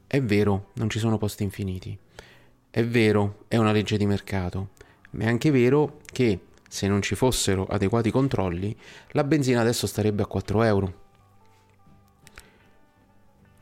È 0.06 0.22
vero, 0.22 0.70
non 0.74 0.88
ci 0.88 0.98
sono 0.98 1.18
posti 1.18 1.42
infiniti. 1.42 1.98
È 2.70 2.84
vero, 2.84 3.44
è 3.48 3.56
una 3.56 3.72
legge 3.72 3.96
di 3.96 4.06
mercato. 4.06 4.70
Ma 5.10 5.24
è 5.24 5.26
anche 5.28 5.50
vero 5.50 6.00
che 6.04 6.40
se 6.68 6.86
non 6.86 7.02
ci 7.02 7.14
fossero 7.14 7.66
adeguati 7.66 8.10
controlli, 8.10 8.76
la 9.10 9.24
benzina 9.24 9.60
adesso 9.60 9.86
starebbe 9.86 10.22
a 10.22 10.26
4 10.26 10.62
euro. 10.62 11.04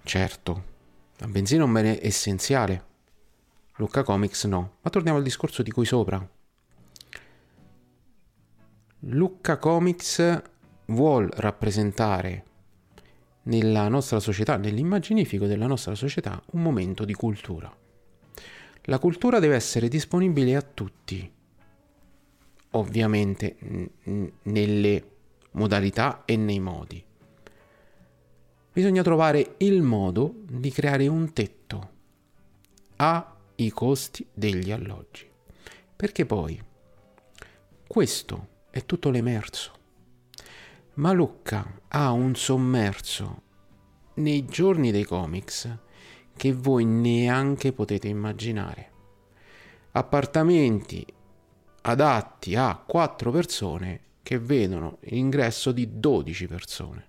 Certo, 0.03 0.65
la 1.19 1.27
benzina 1.29 1.63
è 1.63 1.67
un 1.67 1.73
bene 1.73 2.05
essenziale. 2.05 2.85
Lucca 3.77 4.03
Comics 4.03 4.45
no. 4.45 4.77
Ma 4.83 4.91
torniamo 4.91 5.19
al 5.19 5.25
discorso 5.25 5.63
di 5.63 5.71
cui 5.71 5.87
sopra. 5.87 6.29
Lucca 9.01 9.59
Comics 9.59 10.43
vuol 10.87 11.29
rappresentare 11.35 12.45
nella 13.45 13.89
nostra 13.89 14.21
società, 14.21 14.57
nell'immaginifico 14.57 15.47
della 15.47 15.67
nostra 15.67 15.95
società, 15.95 16.41
un 16.53 16.63
momento 16.63 17.05
di 17.05 17.15
cultura. 17.15 17.75
La 18.83 18.99
cultura 18.99 19.39
deve 19.39 19.55
essere 19.55 19.89
disponibile 19.89 20.57
a 20.57 20.63
tutti, 20.63 21.31
ovviamente 22.71 23.57
n- 23.61 24.31
nelle 24.43 25.11
modalità 25.53 26.25
e 26.25 26.37
nei 26.37 26.61
modi. 26.61 27.03
Bisogna 28.73 29.03
trovare 29.03 29.55
il 29.59 29.83
modo 29.83 30.35
di 30.49 30.71
creare 30.71 31.07
un 31.07 31.33
tetto 31.33 31.91
ai 32.97 33.71
costi 33.71 34.27
degli 34.33 34.73
alloggi, 34.73 35.31
perché 35.95 36.27
poi 36.27 36.61
questo 37.87 38.49
è 38.71 38.85
tutto 38.85 39.11
l'emerso. 39.11 39.83
Ma 40.95 41.11
Lucca 41.13 41.81
ha 41.89 42.13
un 42.13 42.37
sommerso 42.37 43.43
nei 44.15 44.45
giorni 44.45 44.93
dei 44.93 45.05
comics 45.05 45.79
che 46.37 46.53
voi 46.53 46.85
neanche 46.85 47.73
potete 47.73 48.07
immaginare. 48.07 48.93
Appartamenti 49.93 51.05
adatti 51.83 52.55
a 52.55 52.77
4 52.77 53.31
persone 53.33 54.01
che 54.23 54.39
vedono 54.39 54.99
l'ingresso 55.01 55.73
di 55.73 55.99
12 55.99 56.47
persone. 56.47 57.09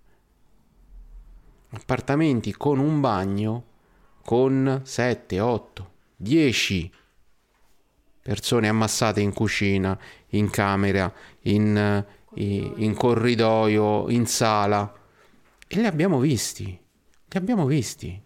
Appartamenti 1.70 2.54
con 2.54 2.80
un 2.80 3.00
bagno 3.00 3.66
con 4.24 4.82
7, 4.84 5.40
8, 5.40 5.92
10 6.16 6.92
persone 8.22 8.68
ammassate 8.68 9.22
in 9.22 9.34
cucina, 9.34 9.98
in 10.30 10.50
camera, 10.50 11.14
in, 11.42 12.04
in 12.36 12.94
corridoio, 12.96 14.10
in 14.10 14.26
sala. 14.26 14.94
E 15.68 15.80
li 15.80 15.86
abbiamo 15.86 16.20
visti, 16.20 16.66
li 16.66 17.38
abbiamo 17.38 17.66
visti. 17.66 18.22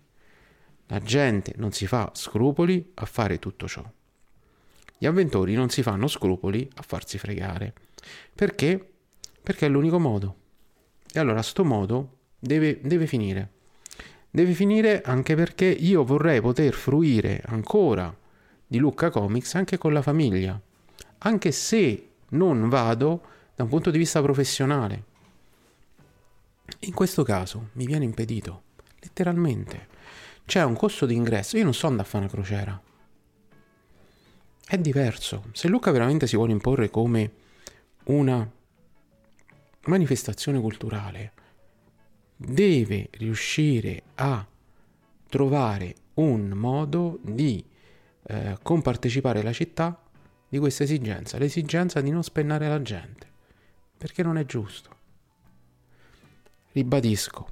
La 0.88 1.00
gente 1.00 1.54
non 1.58 1.72
si 1.72 1.86
fa 1.86 2.12
scrupoli 2.14 2.92
a 2.96 3.06
fare 3.06 3.40
tutto 3.40 3.68
ciò. 3.68 3.84
Gli 4.98 5.06
avventori 5.06 5.54
non 5.54 5.70
si 5.70 5.82
fanno 5.82 6.08
scrupoli 6.08 6.70
a 6.76 6.82
farsi 6.82 7.18
fregare. 7.18 7.74
Perché? 8.34 8.94
Perché 9.42 9.68
è 9.68 9.70
l'unico 9.70 10.00
modo. 10.00 10.36
E 11.12 11.20
allora 11.20 11.42
sto 11.42 11.64
modo 11.64 12.18
deve, 12.40 12.80
deve 12.82 13.08
finire. 13.08 13.52
Deve 14.30 14.54
finire 14.54 15.02
anche 15.02 15.36
perché 15.36 15.66
io 15.66 16.04
vorrei 16.04 16.42
poter 16.42 16.74
fruire 16.74 17.42
ancora 17.46 18.16
di 18.66 18.78
Lucca 18.78 19.10
Comics 19.10 19.56
anche 19.56 19.78
con 19.78 19.94
la 19.94 20.02
famiglia. 20.02 20.60
Anche 21.20 21.52
se 21.52 22.10
non 22.30 22.70
vado 22.70 23.22
da 23.60 23.66
un 23.66 23.72
punto 23.72 23.92
di 23.92 23.98
vista 23.98 24.22
professionale. 24.22 25.04
In 26.84 26.94
questo 26.94 27.24
caso 27.24 27.72
mi 27.74 27.86
viene 27.86 28.06
impedito, 28.06 28.64
letteralmente 29.02 29.88
c'è 30.46 30.64
un 30.64 30.78
costo 30.78 31.06
di 31.06 31.14
ingresso. 31.14 31.58
Io 31.58 31.66
non 31.66 31.74
so 31.74 31.88
andare 31.88 32.08
a 32.08 32.10
fare 32.10 32.24
una 32.24 32.32
crociera. 32.32 32.82
È 34.66 34.78
diverso. 34.78 35.44
Se 35.52 35.68
Luca 35.68 35.92
veramente 35.92 36.26
si 36.26 36.38
vuole 36.38 36.54
imporre 36.54 36.90
come 36.90 37.32
una 38.06 38.50
manifestazione 39.88 40.62
culturale, 40.62 41.34
deve 42.38 43.10
riuscire 43.12 44.04
a 44.16 44.48
trovare 45.28 45.96
un 46.14 46.48
modo 46.52 47.20
di 47.24 47.62
eh, 48.24 48.58
compartecipare 48.64 49.44
la 49.44 49.52
città 49.52 50.02
di 50.48 50.60
questa 50.60 50.84
esigenza, 50.84 51.38
l'esigenza 51.38 52.00
di 52.00 52.10
non 52.10 52.24
spennare 52.24 52.70
la 52.70 52.82
gente, 52.82 53.29
perché 54.00 54.24
non 54.24 54.38
è 54.38 54.46
giusto. 54.46 54.96
Ribadisco, 56.72 57.48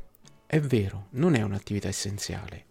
è 0.46 0.62
vero, 0.62 1.08
non 1.12 1.36
è 1.36 1.42
un'attività 1.42 1.90
essenziale, 1.90 2.64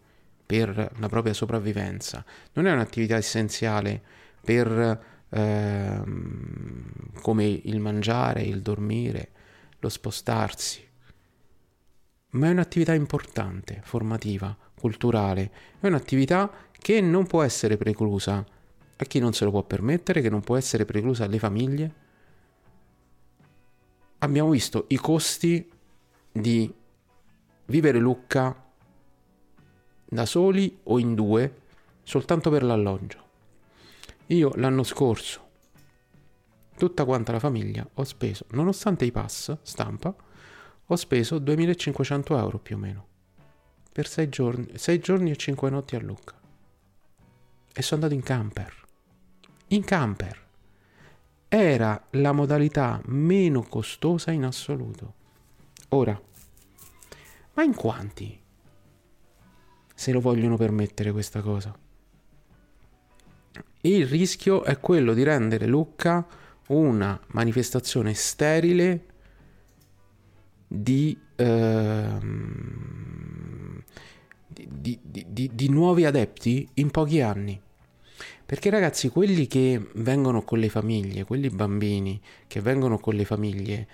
per 0.47 0.93
la 0.97 1.09
propria 1.09 1.35
sopravvivenza, 1.35 2.25
non 2.55 2.67
è 2.67 2.73
un'attività 2.73 3.17
essenziale 3.17 4.01
per 4.41 5.05
eh, 5.29 6.03
come 7.21 7.45
il 7.45 7.81
mangiare, 7.81 8.43
il 8.43 8.63
dormire, 8.63 9.31
lo 9.81 9.91
spostarsi, 9.91 10.83
ma 12.31 12.47
è 12.47 12.51
un'attività 12.51 12.95
importante, 12.95 13.83
formativa, 13.85 14.57
culturale, 14.79 15.51
è 15.81 15.87
un'attività 15.87 16.51
che 16.73 17.03
non 17.03 17.27
può 17.27 17.43
essere 17.43 17.77
preclusa 17.77 18.43
a 18.99 19.05
chi 19.05 19.19
non 19.19 19.35
se 19.35 19.45
lo 19.45 19.51
può 19.51 19.63
permettere, 19.65 20.23
che 20.23 20.31
non 20.31 20.41
può 20.41 20.57
essere 20.57 20.87
preclusa 20.87 21.25
alle 21.25 21.39
famiglie. 21.39 22.05
Abbiamo 24.19 24.51
visto 24.51 24.85
i 24.89 24.97
costi 24.97 25.71
di 26.33 26.73
vivere 27.67 27.99
Lucca 27.99 28.65
da 30.09 30.27
soli 30.27 30.79
o 30.85 30.99
in 30.99 31.15
due, 31.15 31.63
soltanto 32.03 32.51
per 32.51 32.63
l'alloggio. 32.63 33.25
Io 34.27 34.53
l'anno 34.55 34.83
scorso, 34.83 35.49
tutta 36.77 37.05
quanta 37.05 37.33
la 37.33 37.39
famiglia, 37.39 37.89
ho 37.95 38.05
speso, 38.05 38.47
nonostante 38.51 39.05
i 39.05 39.13
pass 39.13 39.57
stampa, 39.63 40.15
ho 40.87 40.97
speso 40.97 41.39
2500 41.39 42.39
euro 42.39 42.59
più 42.59 42.77
o 42.77 42.79
meno 42.79 43.07
per 43.97 44.07
6 44.09 44.29
giorni, 44.29 44.67
6 44.75 44.99
giorni 44.99 45.31
e 45.31 45.37
5 45.37 45.71
notti 45.71 45.97
a 45.97 46.01
Lucca. 46.01 46.39
E 47.73 47.81
sono 47.81 48.03
andato 48.03 48.13
in 48.13 48.23
camper. 48.23 48.75
In 49.69 49.85
camper. 49.85 50.46
Era 51.49 52.07
la 52.11 52.33
modalità 52.33 53.01
meno 53.07 53.63
costosa 53.63 54.31
in 54.31 54.45
assoluto. 54.45 55.15
Ora, 55.91 56.21
ma 57.55 57.63
in 57.63 57.75
quanti 57.75 58.41
se 59.95 60.13
lo 60.13 60.21
vogliono 60.21 60.57
permettere 60.57 61.11
questa 61.11 61.41
cosa. 61.41 61.75
Il 63.81 64.07
rischio 64.07 64.63
è 64.65 64.79
quello 64.79 65.15
di 65.15 65.23
rendere 65.23 65.67
Lucca 65.67 66.27
una 66.69 67.19
manifestazione 67.29 68.13
sterile 68.13 69.05
di, 70.67 71.19
ehm, 71.37 72.23
di, 74.49 74.99
di, 75.03 75.51
di 75.55 75.69
nuovi 75.69 76.05
adepti 76.05 76.69
in 76.75 76.91
pochi 76.91 77.21
anni. 77.21 77.59
Perché 78.47 78.71
ragazzi, 78.71 79.09
quelli 79.09 79.49
che 79.49 79.91
vengono 79.95 80.43
con 80.43 80.61
le 80.61 80.69
famiglie, 80.69 81.25
quelli 81.25 81.51
bambini 81.51 82.21
che 82.47 82.61
vengono 82.61 82.97
con 82.97 83.17
le 83.17 83.25
famiglie, 83.25 83.89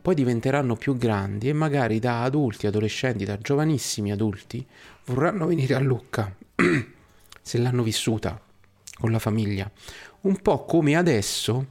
poi 0.00 0.14
diventeranno 0.14 0.76
più 0.76 0.96
grandi 0.96 1.48
e 1.48 1.52
magari 1.52 1.98
da 1.98 2.22
adulti, 2.22 2.68
adolescenti, 2.68 3.24
da 3.24 3.38
giovanissimi 3.38 4.12
adulti 4.12 4.64
vorranno 5.06 5.46
venire 5.46 5.74
a 5.74 5.80
Lucca 5.80 6.32
se 7.42 7.58
l'hanno 7.58 7.82
vissuta 7.82 8.40
con 9.00 9.10
la 9.10 9.18
famiglia. 9.18 9.68
Un 10.20 10.40
po' 10.40 10.64
come 10.64 10.94
adesso 10.94 11.66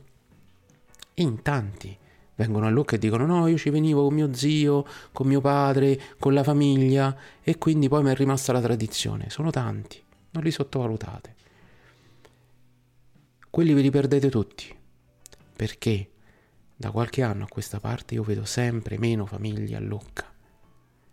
in 1.13 1.41
tanti 1.43 1.97
vengono 2.35 2.65
a 2.65 2.69
Lucca 2.69 2.97
e 2.97 2.99
dicono 2.99 3.25
no, 3.25 3.47
io 3.47 3.57
ci 3.57 3.69
venivo 3.69 4.03
con 4.03 4.13
mio 4.13 4.33
zio, 4.33 4.85
con 5.13 5.27
mio 5.27 5.39
padre, 5.39 5.97
con 6.19 6.33
la 6.33 6.43
famiglia 6.43 7.15
e 7.41 7.57
quindi 7.57 7.87
poi 7.87 8.03
mi 8.03 8.11
è 8.11 8.15
rimasta 8.15 8.51
la 8.51 8.59
tradizione. 8.59 9.29
Sono 9.29 9.49
tanti, 9.49 10.03
non 10.31 10.43
li 10.43 10.51
sottovalutate. 10.51 11.35
Quelli 13.55 13.71
ve 13.71 13.79
li 13.79 13.89
perdete 13.89 14.29
tutti. 14.29 14.75
Perché? 15.55 16.09
Da 16.75 16.91
qualche 16.91 17.21
anno 17.21 17.45
a 17.45 17.47
questa 17.47 17.79
parte 17.79 18.15
io 18.15 18.21
vedo 18.21 18.43
sempre 18.43 18.97
meno 18.97 19.25
famiglie 19.25 19.77
a 19.77 19.79
Lucca, 19.79 20.29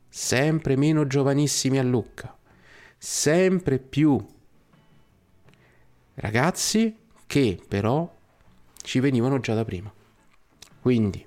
sempre 0.08 0.74
meno 0.74 1.06
giovanissimi 1.06 1.78
a 1.78 1.84
Lucca, 1.84 2.36
sempre 2.98 3.78
più 3.78 4.20
ragazzi 6.14 6.96
che 7.28 7.62
però 7.68 8.12
ci 8.74 8.98
venivano 8.98 9.38
già 9.38 9.54
da 9.54 9.64
prima. 9.64 9.94
Quindi, 10.80 11.24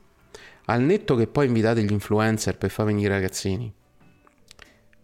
al 0.66 0.82
netto 0.82 1.16
che 1.16 1.28
poi 1.28 1.48
invitate 1.48 1.82
gli 1.82 1.94
influencer 1.94 2.58
per 2.58 2.72
far 2.72 2.88
venire 2.88 3.08
i 3.08 3.16
ragazzini, 3.16 3.74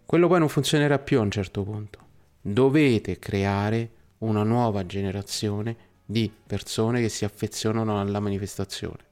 quello 0.04 0.28
poi 0.28 0.40
non 0.40 0.50
funzionerà 0.50 0.98
più 0.98 1.20
a 1.20 1.22
un 1.22 1.30
certo 1.30 1.62
punto. 1.62 1.98
Dovete 2.42 3.18
creare 3.18 3.90
una 4.18 4.42
nuova 4.42 4.84
generazione 4.84 5.88
di 6.04 6.32
persone 6.46 7.00
che 7.00 7.08
si 7.08 7.24
affezionano 7.24 8.00
alla 8.00 8.20
manifestazione. 8.20 9.04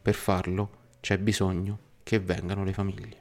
Per 0.00 0.14
farlo 0.14 0.80
c'è 1.00 1.18
bisogno 1.18 1.78
che 2.02 2.18
vengano 2.18 2.64
le 2.64 2.72
famiglie. 2.72 3.20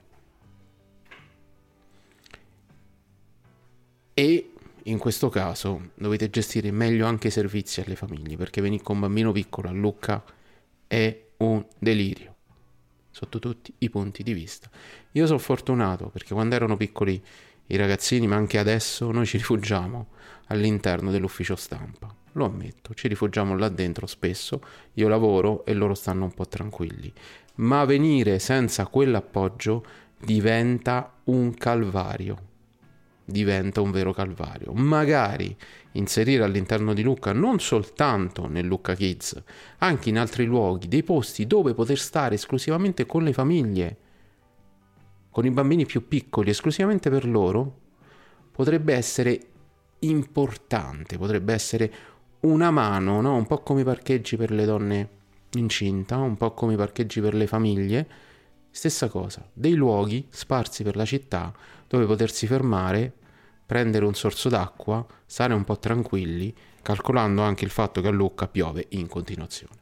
in 4.85 4.97
questo 4.97 5.29
caso 5.29 5.91
dovete 5.95 6.29
gestire 6.29 6.71
meglio 6.71 7.05
anche 7.05 7.27
i 7.27 7.31
servizi 7.31 7.81
alle 7.81 7.95
famiglie, 7.95 8.35
perché 8.37 8.61
venire 8.61 8.83
con 8.83 8.95
un 8.95 9.01
bambino 9.01 9.31
piccolo 9.31 9.69
a 9.69 9.71
Lucca 9.71 10.23
è 10.87 11.25
un 11.37 11.65
delirio, 11.77 12.35
sotto 13.11 13.39
tutti 13.39 13.73
i 13.79 13.89
punti 13.89 14.23
di 14.23 14.33
vista. 14.33 14.69
Io 15.13 15.25
sono 15.25 15.39
fortunato 15.39 16.09
perché 16.09 16.33
quando 16.33 16.55
erano 16.55 16.77
piccoli 16.77 17.21
i 17.67 17.75
ragazzini, 17.75 18.27
ma 18.27 18.35
anche 18.35 18.57
adesso, 18.57 19.11
noi 19.11 19.25
ci 19.25 19.37
rifugiamo 19.37 20.07
all'interno 20.47 21.11
dell'ufficio 21.11 21.55
stampa. 21.55 22.20
Lo 22.33 22.45
ammetto, 22.45 22.93
ci 22.93 23.07
rifugiamo 23.07 23.57
là 23.57 23.69
dentro 23.69 24.07
spesso, 24.07 24.61
io 24.93 25.07
lavoro 25.07 25.65
e 25.65 25.73
loro 25.73 25.93
stanno 25.93 26.25
un 26.25 26.33
po' 26.33 26.47
tranquilli. 26.47 27.11
Ma 27.55 27.83
venire 27.85 28.39
senza 28.39 28.87
quell'appoggio 28.87 29.85
diventa 30.17 31.11
un 31.25 31.53
calvario 31.53 32.49
diventa 33.31 33.81
un 33.81 33.91
vero 33.91 34.13
calvario. 34.13 34.73
Magari 34.73 35.55
inserire 35.93 36.43
all'interno 36.43 36.93
di 36.93 37.01
Lucca, 37.01 37.33
non 37.33 37.59
soltanto 37.59 38.47
nel 38.47 38.65
Lucca 38.65 38.93
Kids, 38.93 39.41
anche 39.79 40.09
in 40.09 40.19
altri 40.19 40.45
luoghi, 40.45 40.87
dei 40.87 41.03
posti 41.03 41.47
dove 41.47 41.73
poter 41.73 41.97
stare 41.97 42.35
esclusivamente 42.35 43.05
con 43.05 43.23
le 43.23 43.33
famiglie, 43.33 43.97
con 45.31 45.45
i 45.45 45.51
bambini 45.51 45.85
più 45.85 46.07
piccoli, 46.07 46.49
esclusivamente 46.49 47.09
per 47.09 47.25
loro, 47.25 47.79
potrebbe 48.51 48.93
essere 48.93 49.39
importante, 49.99 51.17
potrebbe 51.17 51.53
essere 51.53 51.91
una 52.41 52.71
mano, 52.71 53.21
no? 53.21 53.35
un 53.35 53.45
po' 53.45 53.59
come 53.59 53.81
i 53.81 53.83
parcheggi 53.83 54.37
per 54.37 54.51
le 54.51 54.65
donne 54.65 55.09
incinta, 55.53 56.17
un 56.17 56.37
po' 56.37 56.51
come 56.53 56.73
i 56.73 56.77
parcheggi 56.77 57.21
per 57.21 57.33
le 57.33 57.47
famiglie, 57.47 58.07
stessa 58.69 59.09
cosa, 59.09 59.45
dei 59.51 59.73
luoghi 59.73 60.27
sparsi 60.29 60.83
per 60.83 60.95
la 60.95 61.05
città 61.05 61.53
dove 61.87 62.05
potersi 62.05 62.47
fermare, 62.47 63.11
prendere 63.65 64.05
un 64.05 64.15
sorso 64.15 64.47
d'acqua, 64.47 65.05
stare 65.25 65.53
un 65.53 65.65
po' 65.65 65.77
tranquilli, 65.77 66.53
calcolando 66.81 67.41
anche 67.41 67.65
il 67.65 67.69
fatto 67.69 68.01
che 68.01 68.07
a 68.07 68.11
Lucca 68.11 68.47
piove 68.47 68.85
in 68.89 69.07
continuazione. 69.07 69.79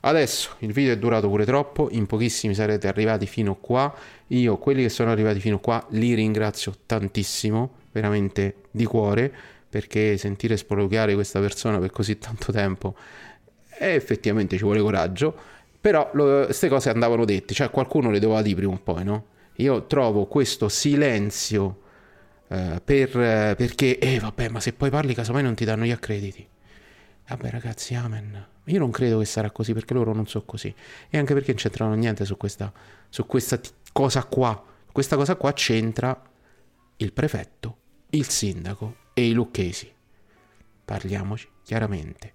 Adesso 0.00 0.56
il 0.58 0.72
video 0.72 0.92
è 0.92 0.98
durato 0.98 1.28
pure 1.28 1.44
troppo, 1.44 1.88
in 1.90 2.06
pochissimi 2.06 2.54
sarete 2.54 2.88
arrivati 2.88 3.26
fino 3.26 3.56
qua. 3.56 3.92
Io, 4.28 4.56
quelli 4.58 4.82
che 4.82 4.88
sono 4.88 5.10
arrivati 5.10 5.40
fino 5.40 5.58
qua, 5.58 5.84
li 5.90 6.14
ringrazio 6.14 6.74
tantissimo, 6.86 7.74
veramente 7.92 8.62
di 8.70 8.84
cuore, 8.84 9.32
perché 9.68 10.16
sentire 10.16 10.56
sproloquiare 10.56 11.14
questa 11.14 11.40
persona 11.40 11.78
per 11.78 11.90
così 11.90 12.18
tanto 12.18 12.52
tempo 12.52 12.96
è 13.68 13.94
effettivamente 13.94 14.56
ci 14.56 14.64
vuole 14.64 14.80
coraggio. 14.80 15.56
Però 15.80 16.10
queste 16.10 16.68
cose 16.68 16.90
andavano 16.90 17.24
dette, 17.24 17.54
cioè 17.54 17.70
qualcuno 17.70 18.10
le 18.10 18.18
doveva 18.18 18.42
dire 18.42 18.56
prima 18.56 18.72
o 18.72 18.80
poi, 18.82 19.04
no? 19.04 19.26
Io 19.56 19.86
trovo 19.86 20.26
questo 20.26 20.68
silenzio 20.68 21.82
eh, 22.48 22.80
per, 22.84 23.08
eh, 23.20 23.54
perché, 23.56 23.98
eh 23.98 24.18
vabbè, 24.18 24.48
ma 24.48 24.60
se 24.60 24.72
poi 24.72 24.90
parli 24.90 25.14
casomai 25.14 25.42
non 25.42 25.54
ti 25.54 25.64
danno 25.64 25.84
gli 25.84 25.90
accrediti. 25.90 26.46
Vabbè 27.28 27.50
ragazzi, 27.50 27.94
amen. 27.94 28.46
Io 28.64 28.78
non 28.78 28.90
credo 28.90 29.18
che 29.18 29.24
sarà 29.24 29.50
così 29.50 29.72
perché 29.72 29.94
loro 29.94 30.12
non 30.12 30.26
sono 30.26 30.44
così. 30.44 30.74
E 31.08 31.16
anche 31.18 31.34
perché 31.34 31.52
non 31.52 31.60
c'entrano 31.60 31.94
niente 31.94 32.24
su 32.24 32.36
questa, 32.36 32.72
su 33.08 33.26
questa 33.26 33.56
t- 33.58 33.72
cosa 33.92 34.24
qua. 34.24 34.62
Questa 34.90 35.16
cosa 35.16 35.36
qua 35.36 35.52
c'entra 35.52 36.20
il 36.96 37.12
prefetto, 37.12 37.76
il 38.10 38.28
sindaco 38.28 39.06
e 39.18 39.26
i 39.26 39.32
lucchesi. 39.32 39.90
Parliamoci 40.84 41.48
chiaramente. 41.64 42.32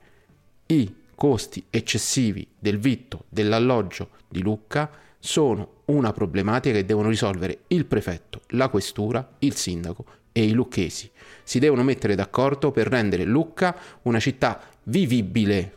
I 0.65 0.93
costi 1.15 1.65
eccessivi 1.69 2.45
del 2.59 2.77
vitto 2.77 3.23
dell'alloggio 3.29 4.09
di 4.27 4.41
Lucca 4.41 4.91
sono 5.17 5.83
una 5.85 6.11
problematica 6.11 6.75
che 6.75 6.85
devono 6.85 7.07
risolvere 7.07 7.59
il 7.67 7.85
prefetto, 7.85 8.41
la 8.49 8.67
questura, 8.67 9.35
il 9.39 9.55
sindaco 9.55 10.05
e 10.33 10.43
i 10.43 10.51
lucchesi. 10.51 11.09
Si 11.43 11.59
devono 11.59 11.83
mettere 11.83 12.15
d'accordo 12.15 12.71
per 12.71 12.87
rendere 12.87 13.23
Lucca 13.23 13.77
una 14.01 14.19
città 14.19 14.59
vivibile 14.83 15.73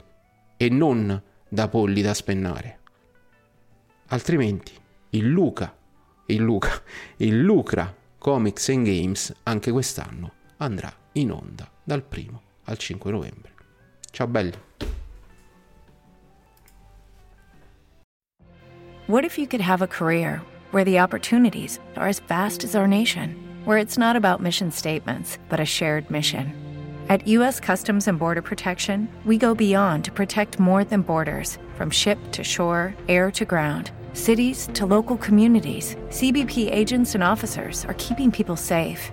e 0.57 0.69
non 0.69 1.23
da 1.49 1.69
polli 1.69 2.03
da 2.03 2.15
spennare. 2.15 2.81
Altrimenti 4.09 4.73
il 5.11 5.29
Luca, 5.29 5.73
il 6.27 6.41
Luca, 6.41 6.83
il 7.19 7.41
Lucra 7.41 7.95
Comics 8.19 8.69
and 8.71 8.85
Games 8.85 9.33
anche 9.45 9.71
quest'anno 9.71 10.36
andrà 10.59 10.93
in 11.13 11.31
onda 11.31 11.71
dal 11.85 12.05
1 12.09 12.41
al 12.65 12.77
5 12.77 13.11
novembre. 13.11 13.53
Ciao 14.11 14.27
belli! 14.27 14.55
What 19.07 19.25
if 19.25 19.39
you 19.39 19.47
could 19.47 19.61
have 19.61 19.83
a 19.83 19.87
career 19.87 20.43
where 20.73 20.85
the 20.85 20.99
opportunities 20.99 21.79
are 21.97 22.09
as 22.09 22.19
vast 22.19 22.65
as 22.65 22.75
our 22.75 22.89
nation, 22.89 23.37
where 23.65 23.79
it's 23.79 23.97
not 23.97 24.17
about 24.17 24.43
mission 24.43 24.73
statements, 24.73 25.39
but 25.49 25.61
a 25.61 25.65
shared 25.65 26.11
mission? 26.11 26.53
At 27.09 27.29
U.S. 27.29 27.61
Customs 27.61 28.09
and 28.09 28.19
Border 28.19 28.43
Protection, 28.43 29.09
we 29.25 29.39
go 29.39 29.55
beyond 29.55 30.05
to 30.07 30.11
protect 30.11 30.59
more 30.59 30.83
than 30.83 31.03
borders 31.03 31.57
from 31.77 31.89
ship 31.89 32.19
to 32.33 32.43
shore, 32.43 32.97
air 33.09 33.31
to 33.31 33.45
ground, 33.45 33.93
cities 34.13 34.69
to 34.75 34.87
local 34.87 35.17
communities. 35.17 35.95
CBP 36.09 36.69
agents 36.69 37.15
and 37.15 37.23
officers 37.23 37.85
are 37.85 37.95
keeping 37.95 38.33
people 38.33 38.57
safe. 38.57 39.13